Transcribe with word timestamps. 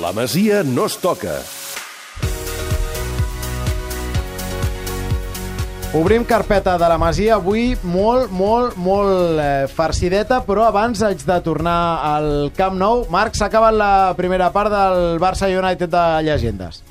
La 0.00 0.12
Masia 0.12 0.62
no 0.62 0.84
es 0.86 0.94
toca. 1.02 1.40
Obrim 5.98 6.22
carpeta 6.28 6.76
de 6.78 6.88
la 6.92 6.98
Masia 7.02 7.34
avui 7.34 7.72
molt, 7.82 8.30
molt, 8.30 8.76
molt 8.78 9.40
eh, 9.42 9.66
farcideta, 9.72 10.42
però 10.46 10.68
abans 10.68 11.02
haig 11.02 11.24
de 11.26 11.38
tornar 11.42 11.80
al 12.12 12.28
Camp 12.54 12.78
Nou. 12.78 13.08
Marc, 13.10 13.34
s'ha 13.34 13.48
acabat 13.50 13.74
la 13.74 13.92
primera 14.14 14.52
part 14.54 14.70
del 14.70 15.18
Barça 15.18 15.50
United 15.50 15.90
de 15.90 16.04
Llegendes. 16.28 16.84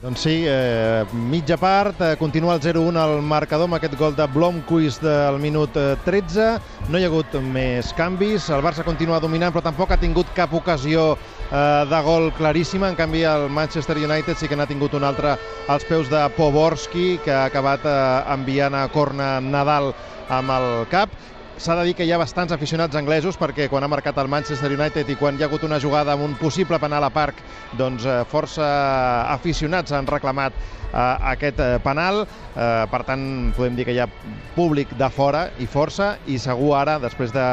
Doncs 0.00 0.22
sí, 0.24 0.46
eh, 0.48 1.04
mitja 1.12 1.58
part, 1.60 1.98
eh, 2.00 2.16
continua 2.16 2.54
el 2.54 2.60
0-1 2.62 2.96
al 2.96 3.18
marcador 3.20 3.66
amb 3.68 3.76
aquest 3.76 3.98
gol 4.00 4.14
de 4.16 4.24
Blomqvist 4.32 5.02
del 5.04 5.36
minut 5.36 5.74
eh, 5.76 5.92
13. 6.06 6.46
No 6.88 6.96
hi 6.96 7.04
ha 7.04 7.10
hagut 7.10 7.34
més 7.52 7.90
canvis, 7.98 8.46
el 8.48 8.64
Barça 8.64 8.80
continua 8.86 9.18
dominant 9.20 9.52
però 9.52 9.60
tampoc 9.66 9.92
ha 9.92 9.98
tingut 10.00 10.30
cap 10.32 10.54
ocasió 10.56 11.18
eh, 11.18 11.84
de 11.90 12.00
gol 12.06 12.30
claríssima. 12.38 12.88
En 12.88 12.96
canvi, 12.96 13.26
el 13.28 13.50
Manchester 13.52 13.98
United 14.00 14.40
sí 14.40 14.48
que 14.48 14.56
n'ha 14.56 14.64
tingut 14.70 14.96
un 14.96 15.04
altre 15.04 15.34
als 15.68 15.84
peus 15.84 16.08
de 16.08 16.22
Poborski, 16.32 17.18
que 17.20 17.36
ha 17.36 17.44
acabat 17.50 17.84
eh, 17.84 18.32
enviant 18.32 18.80
a 18.80 18.86
corna 18.88 19.34
Nadal 19.44 19.92
amb 20.32 20.56
el 20.56 20.70
cap. 20.88 21.12
S'ha 21.60 21.74
de 21.76 21.82
dir 21.84 21.92
que 21.92 22.06
hi 22.08 22.12
ha 22.14 22.16
bastants 22.16 22.54
aficionats 22.56 22.96
anglesos 22.96 23.36
perquè 23.36 23.66
quan 23.68 23.84
ha 23.84 23.88
marcat 23.92 24.16
el 24.22 24.30
Manchester 24.32 24.70
United 24.72 25.10
i 25.12 25.16
quan 25.20 25.36
hi 25.36 25.42
ha 25.44 25.48
hagut 25.50 25.66
una 25.68 25.76
jugada 25.82 26.14
amb 26.14 26.24
un 26.24 26.36
possible 26.40 26.78
penal 26.80 27.04
a 27.04 27.10
Parc, 27.12 27.42
doncs 27.76 28.06
eh, 28.08 28.14
força 28.30 28.64
aficionats 29.34 29.92
han 29.92 30.08
reclamat 30.08 30.56
eh, 30.92 31.32
aquest 31.34 31.60
eh, 31.60 31.78
penal. 31.84 32.24
Eh, 32.54 32.86
per 32.90 33.02
tant, 33.08 33.22
podem 33.56 33.76
dir 33.78 33.88
que 33.88 33.96
hi 33.96 34.02
ha 34.02 34.08
públic 34.56 34.96
de 34.98 35.10
fora 35.14 35.48
i 35.58 35.68
força 35.70 36.16
i 36.26 36.38
segur 36.38 36.74
ara, 36.78 36.98
després 37.02 37.32
de 37.34 37.46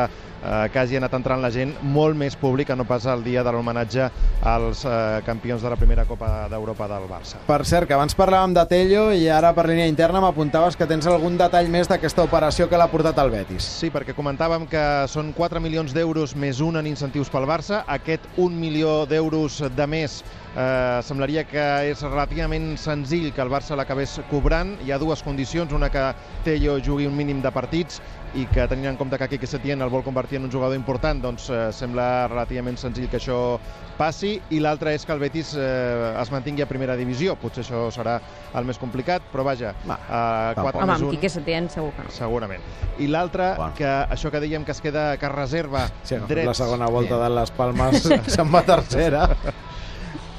eh, 0.43 0.69
que 0.71 0.79
hagi 0.79 0.97
anat 0.97 1.13
entrant 1.17 1.41
la 1.41 1.51
gent, 1.53 1.73
molt 1.81 2.17
més 2.17 2.35
públic 2.39 2.69
que 2.69 2.75
no 2.77 2.85
pas 2.87 3.05
el 3.09 3.23
dia 3.25 3.43
de 3.43 3.51
l'homenatge 3.53 4.09
als 4.47 4.83
eh, 4.85 5.21
campions 5.25 5.63
de 5.63 5.69
la 5.69 5.77
primera 5.79 6.05
Copa 6.05 6.47
d'Europa 6.51 6.87
del 6.91 7.07
Barça. 7.09 7.41
Per 7.47 7.59
cert, 7.65 7.87
que 7.87 7.95
abans 7.97 8.15
parlàvem 8.17 8.55
de 8.55 8.65
Tello 8.69 9.07
i 9.15 9.27
ara 9.33 9.53
per 9.57 9.67
línia 9.69 9.87
interna 9.89 10.21
m'apuntaves 10.23 10.77
que 10.77 10.87
tens 10.89 11.07
algun 11.07 11.37
detall 11.39 11.69
més 11.73 11.89
d'aquesta 11.89 12.25
operació 12.27 12.69
que 12.69 12.79
l'ha 12.79 12.89
portat 12.91 13.19
al 13.19 13.31
Betis. 13.33 13.65
Sí, 13.81 13.91
perquè 13.93 14.15
comentàvem 14.17 14.67
que 14.69 14.83
són 15.11 15.33
4 15.37 15.61
milions 15.63 15.95
d'euros 15.95 16.35
més 16.35 16.61
un 16.63 16.79
en 16.79 16.89
incentius 16.89 17.31
pel 17.33 17.47
Barça. 17.49 17.83
Aquest 17.87 18.27
1 18.37 18.49
milió 18.57 19.05
d'euros 19.09 19.61
de 19.75 19.87
més 19.87 20.21
eh, 20.57 20.99
semblaria 21.05 21.43
que 21.47 21.65
és 21.91 22.01
relativament 22.01 22.71
senzill 22.81 23.29
que 23.33 23.43
el 23.45 23.51
Barça 23.53 23.77
l'acabés 23.77 24.17
cobrant. 24.31 24.73
Hi 24.85 24.91
ha 24.91 24.97
dues 25.01 25.21
condicions, 25.23 25.73
una 25.73 25.91
que 25.93 26.09
Tello 26.45 26.79
jugui 26.83 27.05
un 27.07 27.15
mínim 27.17 27.41
de 27.45 27.51
partits 27.53 28.01
i 28.35 28.43
que 28.51 28.65
tenint 28.67 28.89
en 28.91 28.97
compte 28.99 29.17
que 29.17 29.27
Quique 29.31 29.47
Setién 29.47 29.81
el 29.81 29.89
vol 29.89 30.03
convertir 30.03 30.37
en 30.41 30.45
un 30.45 30.51
jugador 30.51 30.75
important, 30.75 31.21
doncs 31.23 31.49
eh, 31.49 31.67
sembla 31.73 32.27
relativament 32.27 32.77
senzill 32.77 33.07
que 33.09 33.21
això 33.21 33.57
passi 33.97 34.35
i 34.53 34.59
l'altra 34.61 34.91
és 34.93 35.05
que 35.07 35.13
el 35.15 35.21
Betis 35.23 35.53
eh, 35.57 36.11
es 36.21 36.31
mantingui 36.33 36.65
a 36.65 36.67
primera 36.69 36.97
divisió. 36.99 37.37
Potser 37.39 37.63
això 37.63 37.87
serà 37.93 38.17
el 38.57 38.67
més 38.67 38.77
complicat, 38.81 39.23
però 39.31 39.45
vaja, 39.47 39.73
Va, 39.87 39.97
eh, 40.01 40.59
4 40.59 40.81
Home, 40.81 40.85
més 40.91 40.97
amb 40.97 41.07
1... 41.07 41.13
Quique 41.15 41.31
Setién 41.33 41.69
segur 41.73 41.93
que 41.95 42.05
no. 42.05 42.13
Segurament. 42.13 42.65
I 42.99 43.07
l'altre, 43.13 43.53
Bueno. 43.57 43.73
que 43.77 43.87
això 43.87 44.31
que 44.33 44.41
dèiem 44.43 44.65
que 44.65 44.73
es 44.75 44.81
queda, 44.81 45.07
que 45.17 45.25
es 45.25 45.31
reserva 45.31 45.87
Sí, 46.03 46.17
drets... 46.27 46.47
la 46.47 46.53
segona 46.57 46.89
volta 46.91 47.17
de 47.23 47.29
les 47.29 47.51
Palmes 47.51 48.03
se'n 48.35 48.53
va 48.53 48.63
tercera. 48.67 49.27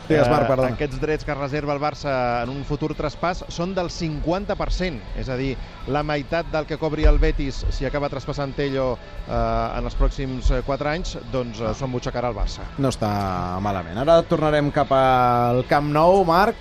Digues, 0.09 0.28
Marc, 0.28 0.45
Eh, 0.45 0.48
perdona. 0.48 0.75
Aquests 0.75 1.01
drets 1.01 1.25
que 1.25 1.33
es 1.33 1.39
reserva 1.39 1.75
el 1.75 1.81
Barça 1.81 2.42
en 2.42 2.51
un 2.51 2.64
futur 2.64 2.95
traspàs 2.97 3.45
són 3.53 3.75
del 3.77 3.91
50%, 3.92 5.00
és 5.20 5.28
a 5.28 5.37
dir, 5.37 5.56
la 5.87 6.03
meitat 6.03 6.48
del 6.53 6.67
que 6.67 6.78
cobri 6.78 7.05
el 7.05 7.19
Betis 7.19 7.65
si 7.70 7.84
acaba 7.84 8.09
traspassant 8.09 8.55
Tello 8.56 8.97
eh, 9.28 9.33
en 9.78 9.84
els 9.84 9.95
pròxims 9.98 10.50
4 10.65 10.89
anys, 10.91 11.19
doncs 11.33 11.61
eh, 11.61 11.75
són 11.75 11.92
butxacarà 11.92 12.33
al 12.33 12.34
Barça. 12.39 12.65
No 12.78 12.89
està 12.89 13.61
malament. 13.61 13.98
Ara 13.98 14.23
tornarem 14.23 14.73
cap 14.73 14.91
al 14.92 15.65
Camp 15.69 15.92
Nou, 15.92 16.25
Marc. 16.25 16.56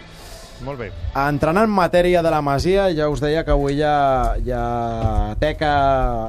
Molt 0.66 0.80
bé. 0.80 0.88
Entrant 1.14 1.60
en 1.62 1.70
matèria 1.70 2.24
de 2.26 2.32
la 2.34 2.42
Masia, 2.42 2.88
ja 2.90 3.08
us 3.14 3.22
deia 3.22 3.44
que 3.46 3.54
avui 3.54 3.78
hi 3.78 3.84
ha 3.86 5.36
teca 5.40 5.72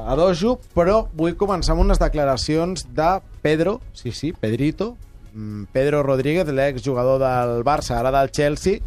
a 0.05 0.15
dojo, 0.15 0.59
però 0.75 1.07
vull 1.17 1.33
començar 1.35 1.73
amb 1.73 1.81
unes 1.81 1.97
declaracions 1.97 2.85
de 2.93 3.19
Pedro, 3.41 3.79
sí, 3.93 4.11
sí, 4.11 4.31
Pedrito, 4.31 4.95
Pedro 5.73 6.03
Rodríguez, 6.03 6.47
l'exjugador 6.47 7.19
del 7.21 7.63
Barça, 7.63 7.99
ara 7.99 8.11
del 8.11 8.31
Chelsea, 8.31 8.79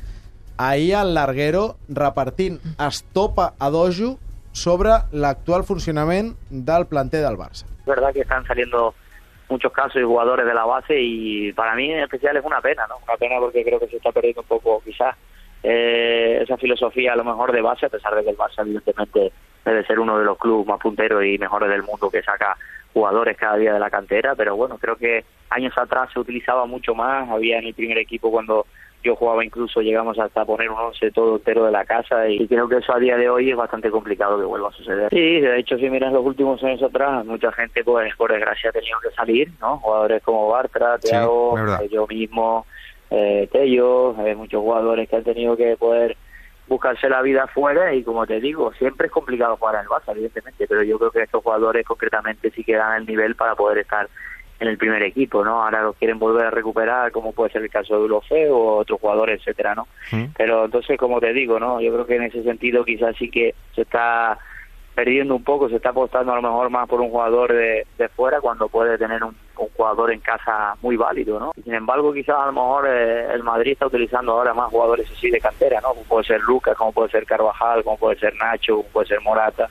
ahir 0.58 0.94
al 0.96 1.14
Larguero 1.14 1.76
repartint 1.88 2.60
estopa 2.78 3.54
a 3.58 3.70
dojo 3.70 4.18
sobre 4.52 4.92
l'actual 5.12 5.64
funcionament 5.64 6.34
del 6.50 6.86
planter 6.86 7.22
del 7.24 7.38
Barça. 7.38 7.64
Es 7.80 7.86
verdad 7.86 8.12
que 8.12 8.20
están 8.20 8.44
saliendo 8.46 8.94
muchos 9.48 9.72
casos 9.72 9.96
y 9.96 10.04
jugadores 10.04 10.46
de 10.46 10.54
la 10.54 10.64
base 10.64 10.98
y 10.98 11.52
para 11.52 11.74
mí 11.74 11.90
en 11.90 12.00
especial 12.00 12.36
es 12.36 12.44
una 12.44 12.60
pena, 12.60 12.86
¿no? 12.86 12.96
Una 13.06 13.16
pena 13.16 13.38
porque 13.38 13.64
creo 13.64 13.80
que 13.80 13.88
se 13.88 13.96
está 13.96 14.12
perdiendo 14.12 14.42
un 14.42 14.46
poco 14.46 14.82
quizás 14.84 15.16
eh, 15.62 16.40
esa 16.42 16.56
filosofía 16.56 17.12
a 17.12 17.16
lo 17.16 17.24
mejor 17.24 17.52
de 17.52 17.60
base, 17.60 17.86
a 17.86 17.90
pesar 17.90 18.14
de 18.14 18.24
que 18.24 18.30
el 18.30 18.36
Barça 18.36 18.62
evidentemente 18.62 19.32
debe 19.64 19.86
ser 19.86 20.00
uno 20.00 20.18
de 20.18 20.24
los 20.24 20.38
clubes 20.38 20.66
más 20.66 20.80
punteros 20.80 21.24
y 21.24 21.38
mejores 21.38 21.68
del 21.68 21.82
mundo 21.82 22.10
que 22.10 22.22
saca 22.22 22.56
jugadores 22.92 23.36
cada 23.36 23.56
día 23.56 23.72
de 23.74 23.80
la 23.80 23.90
cantera, 23.90 24.34
pero 24.34 24.56
bueno, 24.56 24.78
creo 24.78 24.96
que 24.96 25.24
años 25.50 25.72
atrás 25.76 26.10
se 26.12 26.20
utilizaba 26.20 26.66
mucho 26.66 26.94
más, 26.94 27.28
había 27.28 27.58
en 27.58 27.66
el 27.66 27.74
primer 27.74 27.98
equipo 27.98 28.30
cuando 28.30 28.66
yo 29.04 29.16
jugaba 29.16 29.44
incluso 29.44 29.80
llegamos 29.80 30.16
hasta 30.18 30.44
poner 30.44 30.70
un 30.70 30.78
once 30.78 31.10
todo 31.10 31.34
entero 31.36 31.64
de 31.64 31.72
la 31.72 31.84
casa 31.84 32.28
y 32.28 32.46
creo 32.46 32.68
que 32.68 32.76
eso 32.76 32.94
a 32.94 33.00
día 33.00 33.16
de 33.16 33.28
hoy 33.28 33.50
es 33.50 33.56
bastante 33.56 33.90
complicado 33.90 34.38
que 34.38 34.44
vuelva 34.44 34.68
a 34.68 34.72
suceder. 34.72 35.08
Sí, 35.10 35.40
de 35.40 35.58
hecho 35.58 35.76
si 35.76 35.90
miras 35.90 36.12
los 36.12 36.24
últimos 36.24 36.62
años 36.62 36.82
atrás, 36.84 37.24
mucha 37.26 37.50
gente 37.52 37.82
pues 37.82 38.14
por 38.14 38.30
desgracia 38.32 38.70
ha 38.70 38.72
tenido 38.72 39.00
que 39.00 39.10
salir, 39.10 39.50
¿no? 39.60 39.78
Jugadores 39.78 40.22
como 40.22 40.48
Bartra, 40.48 40.98
Sí, 41.00 41.08
Thiago, 41.08 41.54
verdad. 41.54 41.82
eh, 41.82 41.88
yo 41.90 42.06
mismo, 42.06 42.64
eh, 43.10 43.48
Tello, 43.50 44.14
eh, 44.24 44.36
muchos 44.36 44.60
jugadores 44.60 45.08
que 45.08 45.16
han 45.16 45.24
tenido 45.24 45.56
que 45.56 45.76
poder 45.76 46.16
buscarse 46.72 47.08
la 47.08 47.20
vida 47.20 47.44
afuera 47.44 47.94
y 47.94 48.02
como 48.02 48.26
te 48.26 48.40
digo, 48.40 48.72
siempre 48.72 49.06
es 49.06 49.12
complicado 49.12 49.56
jugar 49.56 49.82
el 49.82 49.88
Barça, 49.88 50.12
evidentemente, 50.12 50.66
pero 50.66 50.82
yo 50.82 50.98
creo 50.98 51.10
que 51.10 51.22
estos 51.22 51.42
jugadores 51.42 51.86
concretamente 51.86 52.50
sí 52.50 52.64
que 52.64 52.76
dan 52.76 52.96
el 52.96 53.06
nivel 53.06 53.34
para 53.36 53.54
poder 53.54 53.78
estar 53.78 54.08
en 54.58 54.68
el 54.68 54.78
primer 54.78 55.02
equipo, 55.02 55.44
¿no? 55.44 55.62
Ahora 55.62 55.82
los 55.82 55.96
quieren 55.96 56.18
volver 56.18 56.46
a 56.46 56.50
recuperar, 56.50 57.12
como 57.12 57.32
puede 57.32 57.52
ser 57.52 57.62
el 57.62 57.70
caso 57.70 57.98
de 57.98 58.04
Ulofe 58.04 58.48
o 58.48 58.76
otros 58.76 59.00
jugadores, 59.00 59.40
etcétera, 59.40 59.74
¿no? 59.74 59.86
Pero 60.36 60.64
entonces, 60.64 60.96
como 60.98 61.20
te 61.20 61.32
digo, 61.32 61.60
¿no? 61.60 61.80
Yo 61.80 61.92
creo 61.92 62.06
que 62.06 62.16
en 62.16 62.22
ese 62.22 62.42
sentido 62.42 62.84
quizás 62.84 63.14
sí 63.16 63.28
que 63.30 63.54
se 63.74 63.82
está 63.82 64.38
perdiendo 64.94 65.34
un 65.34 65.44
poco, 65.44 65.68
se 65.68 65.76
está 65.76 65.90
apostando 65.90 66.32
a 66.32 66.36
lo 66.36 66.42
mejor 66.42 66.70
más 66.70 66.88
por 66.88 67.00
un 67.00 67.10
jugador 67.10 67.52
de, 67.52 67.86
de 67.98 68.08
fuera 68.08 68.40
cuando 68.40 68.68
puede 68.68 68.96
tener 68.98 69.22
un, 69.24 69.34
un 69.56 69.68
jugador 69.76 70.12
en 70.12 70.20
casa 70.20 70.74
muy 70.82 70.96
válido, 70.96 71.38
¿no? 71.38 71.52
Sin 71.62 71.74
embargo, 71.74 72.12
quizás 72.12 72.36
a 72.36 72.46
lo 72.46 72.52
mejor 72.52 72.88
eh, 72.88 73.32
el 73.32 73.42
Madrid 73.42 73.72
está 73.72 73.86
utilizando 73.86 74.32
ahora 74.32 74.54
más 74.54 74.70
jugadores 74.70 75.10
así 75.10 75.30
de 75.30 75.40
cantera, 75.40 75.80
¿no? 75.80 75.90
Como 75.90 76.02
puede 76.04 76.24
ser 76.24 76.40
Lucas, 76.40 76.76
como 76.76 76.92
puede 76.92 77.10
ser 77.10 77.26
Carvajal, 77.26 77.84
como 77.84 77.96
puede 77.98 78.18
ser 78.18 78.34
Nacho, 78.36 78.76
como 78.76 78.88
puede 78.88 79.08
ser 79.08 79.20
Morata, 79.20 79.68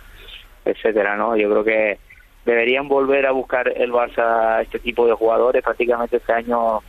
etcétera, 0.65 1.15
¿no? 1.15 1.35
Yo 1.35 1.49
creo 1.49 1.63
que 1.63 1.99
deberían 2.45 2.87
volver 2.87 3.25
a 3.25 3.31
buscar 3.31 3.67
el 3.67 3.91
Barça 3.91 4.61
este 4.61 4.79
tipo 4.79 5.05
de 5.05 5.13
jugadores. 5.13 5.63
Prácticamente 5.63 6.17
este 6.17 6.33
año 6.33 6.81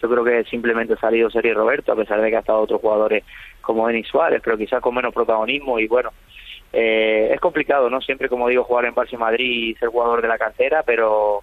yo 0.00 0.10
creo 0.10 0.24
que 0.24 0.44
simplemente 0.44 0.94
ha 0.94 0.98
salido 0.98 1.30
Sergio 1.30 1.54
Roberto, 1.54 1.92
a 1.92 1.96
pesar 1.96 2.20
de 2.20 2.30
que 2.30 2.36
ha 2.36 2.40
estado 2.40 2.60
otros 2.60 2.80
jugadores 2.80 3.24
como 3.60 3.86
Denis 3.86 4.06
Suárez, 4.06 4.42
pero 4.44 4.58
quizás 4.58 4.82
con 4.82 4.94
menos 4.94 5.14
protagonismo 5.14 5.78
y 5.78 5.86
bueno, 5.86 6.10
eh, 6.72 7.30
es 7.32 7.40
complicado, 7.40 7.88
¿no? 7.88 8.00
Siempre, 8.00 8.28
como 8.28 8.48
digo, 8.48 8.64
jugar 8.64 8.84
en 8.84 8.94
Barça 8.94 9.12
y 9.12 9.16
Madrid 9.16 9.70
y 9.70 9.74
ser 9.76 9.88
jugador 9.88 10.20
de 10.20 10.28
la 10.28 10.38
cantera, 10.38 10.82
pero 10.82 11.42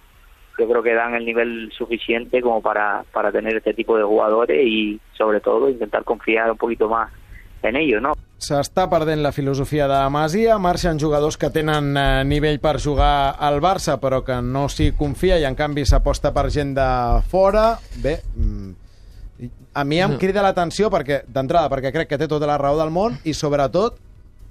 yo 0.58 0.68
creo 0.68 0.82
que 0.82 0.94
dan 0.94 1.14
el 1.14 1.24
nivel 1.24 1.72
suficiente 1.76 2.42
como 2.42 2.60
para, 2.60 3.04
para 3.12 3.32
tener 3.32 3.56
este 3.56 3.74
tipo 3.74 3.96
de 3.96 4.04
jugadores 4.04 4.66
y 4.66 5.00
sobre 5.16 5.40
todo 5.40 5.68
intentar 5.68 6.04
confiar 6.04 6.50
un 6.50 6.58
poquito 6.58 6.88
más 6.88 7.10
en 7.62 7.76
ellos, 7.76 8.02
¿no? 8.02 8.12
S'està 8.42 8.88
perdent 8.90 9.20
la 9.22 9.30
filosofia 9.30 9.86
de 9.86 9.98
Masia, 10.10 10.56
marxen 10.58 10.98
jugadors 10.98 11.36
que 11.38 11.52
tenen 11.54 11.92
eh, 11.94 12.24
nivell 12.26 12.58
per 12.58 12.80
jugar 12.82 13.36
al 13.38 13.60
Barça 13.62 14.00
però 14.02 14.24
que 14.26 14.40
no 14.42 14.64
s'hi 14.66 14.88
confia 14.98 15.38
i 15.38 15.46
en 15.46 15.54
canvi 15.54 15.84
s'aposta 15.86 16.32
per 16.34 16.48
gent 16.50 16.72
de 16.74 16.88
fora. 17.30 17.78
Bé, 18.02 18.16
mm, 18.34 18.72
a 19.78 19.84
mi 19.86 20.00
em 20.02 20.16
crida 20.18 20.42
l'atenció 20.42 20.90
perquè 20.90 21.22
d'entrada 21.30 21.70
perquè 21.70 21.92
crec 21.94 22.10
que 22.10 22.18
té 22.18 22.26
tota 22.26 22.50
la 22.50 22.58
raó 22.58 22.80
del 22.80 22.90
món 22.90 23.14
i 23.22 23.32
sobretot 23.32 24.02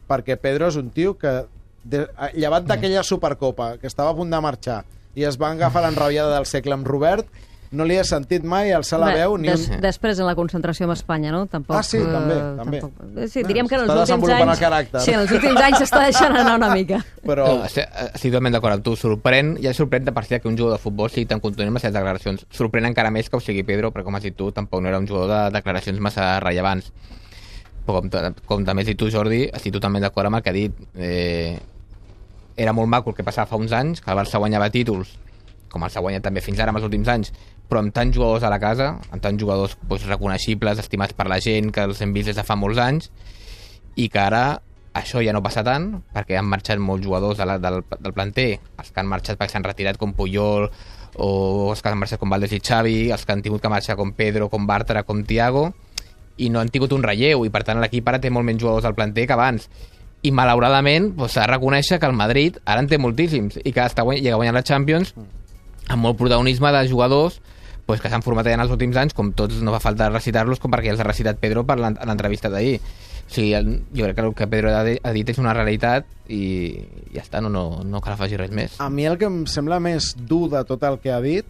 perquè 0.08 0.40
Pedro 0.40 0.72
és 0.72 0.80
un 0.80 0.90
tio 0.96 1.18
que 1.20 1.42
de, 1.84 2.06
llevat 2.34 2.64
d'aquella 2.70 3.04
Supercopa 3.04 3.76
que 3.78 3.92
estava 3.92 4.16
a 4.16 4.16
punt 4.16 4.32
de 4.32 4.40
marxar 4.42 4.82
i 5.16 5.24
es 5.28 5.38
va 5.42 5.52
agafar 5.52 5.84
l'enrabiada 5.86 6.36
del 6.38 6.46
segle 6.50 6.74
amb 6.78 6.88
Robert 6.88 7.28
no 7.72 7.86
li 7.88 7.96
he 7.96 8.04
sentit 8.04 8.44
mai 8.44 8.74
alçar 8.76 8.98
la 9.00 9.14
Bé, 9.14 9.22
veu 9.22 9.38
ni 9.40 9.48
des, 9.48 9.62
un... 9.72 9.78
Després 9.80 10.20
en 10.20 10.26
la 10.28 10.34
concentració 10.36 10.84
amb 10.90 10.92
Espanya, 10.92 11.30
no? 11.32 11.46
Tampoc, 11.48 11.78
Ah, 11.80 11.84
sí, 11.88 12.02
eh, 12.02 12.08
també, 12.12 12.36
també. 12.58 12.82
Tampoc. 12.84 13.06
Eh, 13.16 13.28
Sí, 13.32 13.44
diríem 13.48 13.70
que 13.72 13.78
en 13.80 13.86
els 13.86 13.94
últims 14.12 14.28
anys... 14.36 14.52
el 14.52 14.60
caràcter. 14.60 15.04
Sí, 15.06 15.14
en 15.16 15.22
els 15.22 15.32
últims 15.32 15.62
anys 15.64 15.78
s'està 15.80 16.02
deixant 16.04 16.36
anar 16.36 16.58
una 16.60 16.74
mica. 16.76 17.00
però... 17.24 17.46
No, 17.48 17.64
estic, 17.70 17.88
estic 18.10 18.34
totalment 18.34 18.58
d'acord 18.58 18.76
amb 18.76 18.84
tu. 18.84 18.98
Sorprèn, 19.00 19.54
ja 19.64 19.72
sorprèn 19.78 20.04
de 20.04 20.12
per 20.12 20.26
si 20.28 20.36
que 20.44 20.52
un 20.52 20.58
jugador 20.60 20.76
de 20.80 20.84
futbol 20.84 21.08
sigui 21.16 21.30
tan 21.32 21.40
contundent 21.40 21.72
amb 21.72 21.80
les 21.80 21.88
seves 21.88 21.96
declaracions. 21.96 22.44
Sorprèn 22.52 22.90
encara 22.92 23.10
més 23.10 23.30
que 23.32 23.40
ho 23.40 23.40
sigui 23.40 23.64
Pedro, 23.64 23.94
però 23.96 24.04
com 24.04 24.20
has 24.20 24.28
dit 24.28 24.36
tu, 24.36 24.52
tampoc 24.52 24.84
no 24.84 24.92
era 24.92 25.00
un 25.00 25.08
jugador 25.08 25.32
de 25.32 25.56
declaracions 25.56 26.04
massa 26.04 26.42
rellevants. 26.44 26.92
Però 27.88 28.02
com, 28.02 28.12
com 28.52 28.66
també 28.68 28.84
has 28.84 28.92
dit 28.92 29.00
tu, 29.00 29.08
Jordi, 29.10 29.46
estic 29.48 29.72
totalment 29.80 30.04
d'acord 30.04 30.28
amb 30.28 30.42
el 30.42 30.44
que 30.44 30.52
ha 30.52 30.60
dit. 30.60 30.76
Eh, 31.00 31.56
era 32.58 32.74
molt 32.74 32.90
maco 32.90 33.12
el 33.12 33.18
que 33.18 33.26
passava 33.28 33.50
fa 33.50 33.60
uns 33.60 33.72
anys, 33.76 34.02
que 34.02 34.12
el 34.12 34.18
Barça 34.18 34.40
guanyava 34.42 34.70
títols 34.74 35.18
com 35.72 35.86
el 35.86 35.92
s'ha 35.92 36.04
guanyat 36.04 36.26
també 36.28 36.44
fins 36.44 36.60
ara 36.60 36.74
amb 36.74 36.82
els 36.82 36.88
últims 36.88 37.10
anys, 37.12 37.32
però 37.70 37.82
amb 37.82 37.94
tants 37.96 38.14
jugadors 38.16 38.44
a 38.44 38.52
la 38.52 38.60
casa, 38.60 38.92
amb 39.10 39.24
tants 39.24 39.40
jugadors 39.40 39.78
doncs, 39.88 40.06
reconeixibles, 40.10 40.82
estimats 40.84 41.16
per 41.18 41.30
la 41.32 41.40
gent, 41.44 41.72
que 41.72 41.88
els 41.88 42.02
hem 42.04 42.14
vist 42.14 42.28
des 42.30 42.38
de 42.38 42.46
fa 42.46 42.58
molts 42.60 42.82
anys, 42.84 43.08
i 43.96 44.10
que 44.12 44.20
ara 44.20 44.44
això 44.98 45.22
ja 45.24 45.32
no 45.32 45.42
passa 45.44 45.64
tant, 45.64 45.94
perquè 46.12 46.36
han 46.38 46.50
marxat 46.52 46.82
molts 46.84 47.06
jugadors 47.06 47.40
de 47.40 47.48
la, 47.48 47.56
del, 47.64 47.80
del 47.94 48.16
planter, 48.18 48.50
els 48.78 48.92
que 48.92 49.00
han 49.00 49.08
marxat 49.08 49.40
perquè 49.40 49.56
s'han 49.56 49.68
retirat 49.68 50.00
com 50.02 50.12
Puyol, 50.18 50.68
o 51.16 51.30
els 51.72 51.80
que 51.80 51.92
han 51.92 52.00
marxat 52.00 52.20
com 52.20 52.32
Valdés 52.32 52.52
i 52.56 52.60
Xavi, 52.60 52.98
els 53.16 53.24
que 53.24 53.32
han 53.32 53.44
tingut 53.46 53.64
que 53.64 53.72
marxar 53.72 53.96
com 54.00 54.12
Pedro, 54.18 54.50
com 54.52 54.68
Bartra, 54.68 55.06
com 55.08 55.24
Tiago, 55.28 55.70
i 56.44 56.50
no 56.52 56.60
han 56.60 56.72
tingut 56.74 56.92
un 56.96 57.04
relleu, 57.04 57.46
i 57.48 57.52
per 57.54 57.64
tant 57.68 57.80
l'equip 57.80 58.08
ara 58.08 58.20
té 58.20 58.32
molt 58.32 58.48
menys 58.48 58.64
jugadors 58.64 58.88
al 58.88 58.96
planter 58.98 59.28
que 59.28 59.36
abans. 59.38 59.70
I 60.24 60.32
malauradament 60.32 61.16
doncs, 61.18 61.34
s'ha 61.34 61.46
de 61.48 61.52
reconèixer 61.56 61.98
que 62.00 62.06
el 62.06 62.14
Madrid 62.14 62.60
ara 62.66 62.82
en 62.84 62.88
té 62.88 62.98
moltíssims, 63.02 63.58
i 63.64 63.72
que 63.74 63.82
està 63.82 64.04
guany 64.06 64.22
guanyar 64.22 64.54
la 64.54 64.64
Champions 64.64 65.14
amb 65.90 66.04
molt 66.04 66.18
protagonisme 66.20 66.72
de 66.72 66.84
jugadors 66.88 67.40
pues, 67.86 68.00
que 68.00 68.10
s'han 68.10 68.22
format 68.24 68.46
allà 68.46 68.60
en 68.60 68.62
els 68.68 68.72
últims 68.72 68.96
anys, 68.96 69.14
com 69.18 69.32
tots 69.34 69.58
no 69.66 69.72
fa 69.74 69.80
falta 69.84 70.10
recitar-los, 70.12 70.60
com 70.62 70.72
perquè 70.72 70.92
els 70.94 71.00
ha 71.02 71.08
recitat 71.08 71.40
Pedro 71.42 71.66
per 71.68 71.76
l'en- 71.82 71.98
en 72.00 72.08
l'entrevista 72.08 72.48
d'ahir. 72.50 72.78
O 72.80 73.34
sigui, 73.34 73.52
jo 73.96 74.06
crec 74.06 74.16
que 74.16 74.22
el 74.28 74.34
que 74.36 74.48
Pedro 74.48 74.72
ha 74.76 75.12
dit 75.12 75.30
és 75.34 75.38
una 75.42 75.54
realitat 75.58 76.06
i 76.30 76.78
ja 77.16 77.22
està, 77.24 77.42
no, 77.42 77.50
no, 77.50 77.82
no 77.84 78.00
cal 78.04 78.14
afegir 78.14 78.38
res 78.40 78.52
més. 78.52 78.78
A 78.80 78.90
mi 78.90 79.06
el 79.10 79.18
que 79.18 79.26
em 79.28 79.42
sembla 79.48 79.80
més 79.84 80.14
dur 80.16 80.50
de 80.54 80.64
tot 80.70 80.84
el 80.88 81.00
que 81.04 81.12
ha 81.12 81.20
dit, 81.24 81.46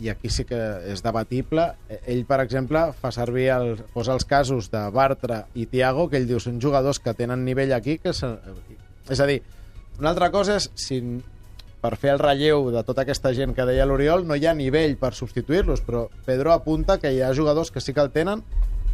i 0.00 0.10
aquí 0.12 0.30
sí 0.30 0.44
que 0.48 0.58
és 0.92 1.02
debatible, 1.02 1.64
eh, 1.88 2.00
ell, 2.14 2.24
per 2.28 2.40
exemple, 2.44 2.84
fa 2.98 3.10
servir 3.14 3.48
el, 3.54 3.72
posa 3.94 4.14
els 4.14 4.26
casos 4.28 4.70
de 4.72 4.84
Bartra 4.94 5.44
i 5.54 5.66
Tiago, 5.66 6.08
que 6.08 6.20
ell 6.20 6.28
diu 6.28 6.40
són 6.42 6.60
jugadors 6.62 7.00
que 7.02 7.14
tenen 7.18 7.44
nivell 7.46 7.74
aquí, 7.76 7.98
que 8.02 8.14
se, 8.14 8.30
és 9.10 9.20
a 9.20 9.26
dir, 9.26 9.40
una 9.98 10.12
altra 10.14 10.30
cosa 10.30 10.58
és 10.60 10.70
si 10.78 11.00
per 11.82 11.94
fer 11.98 12.10
el 12.14 12.22
relleu 12.22 12.70
de 12.74 12.82
tota 12.86 13.04
aquesta 13.04 13.30
gent 13.34 13.54
que 13.54 13.66
deia 13.66 13.86
l'Oriol 13.86 14.24
no 14.26 14.34
hi 14.34 14.46
ha 14.46 14.54
nivell 14.54 14.96
per 14.98 15.12
substituir-los, 15.14 15.84
però 15.86 16.08
Pedro 16.26 16.52
apunta 16.54 16.98
que 16.98 17.12
hi 17.14 17.22
ha 17.22 17.34
jugadors 17.34 17.70
que 17.70 17.82
sí 17.82 17.94
que 17.94 18.02
el 18.02 18.10
tenen 18.14 18.42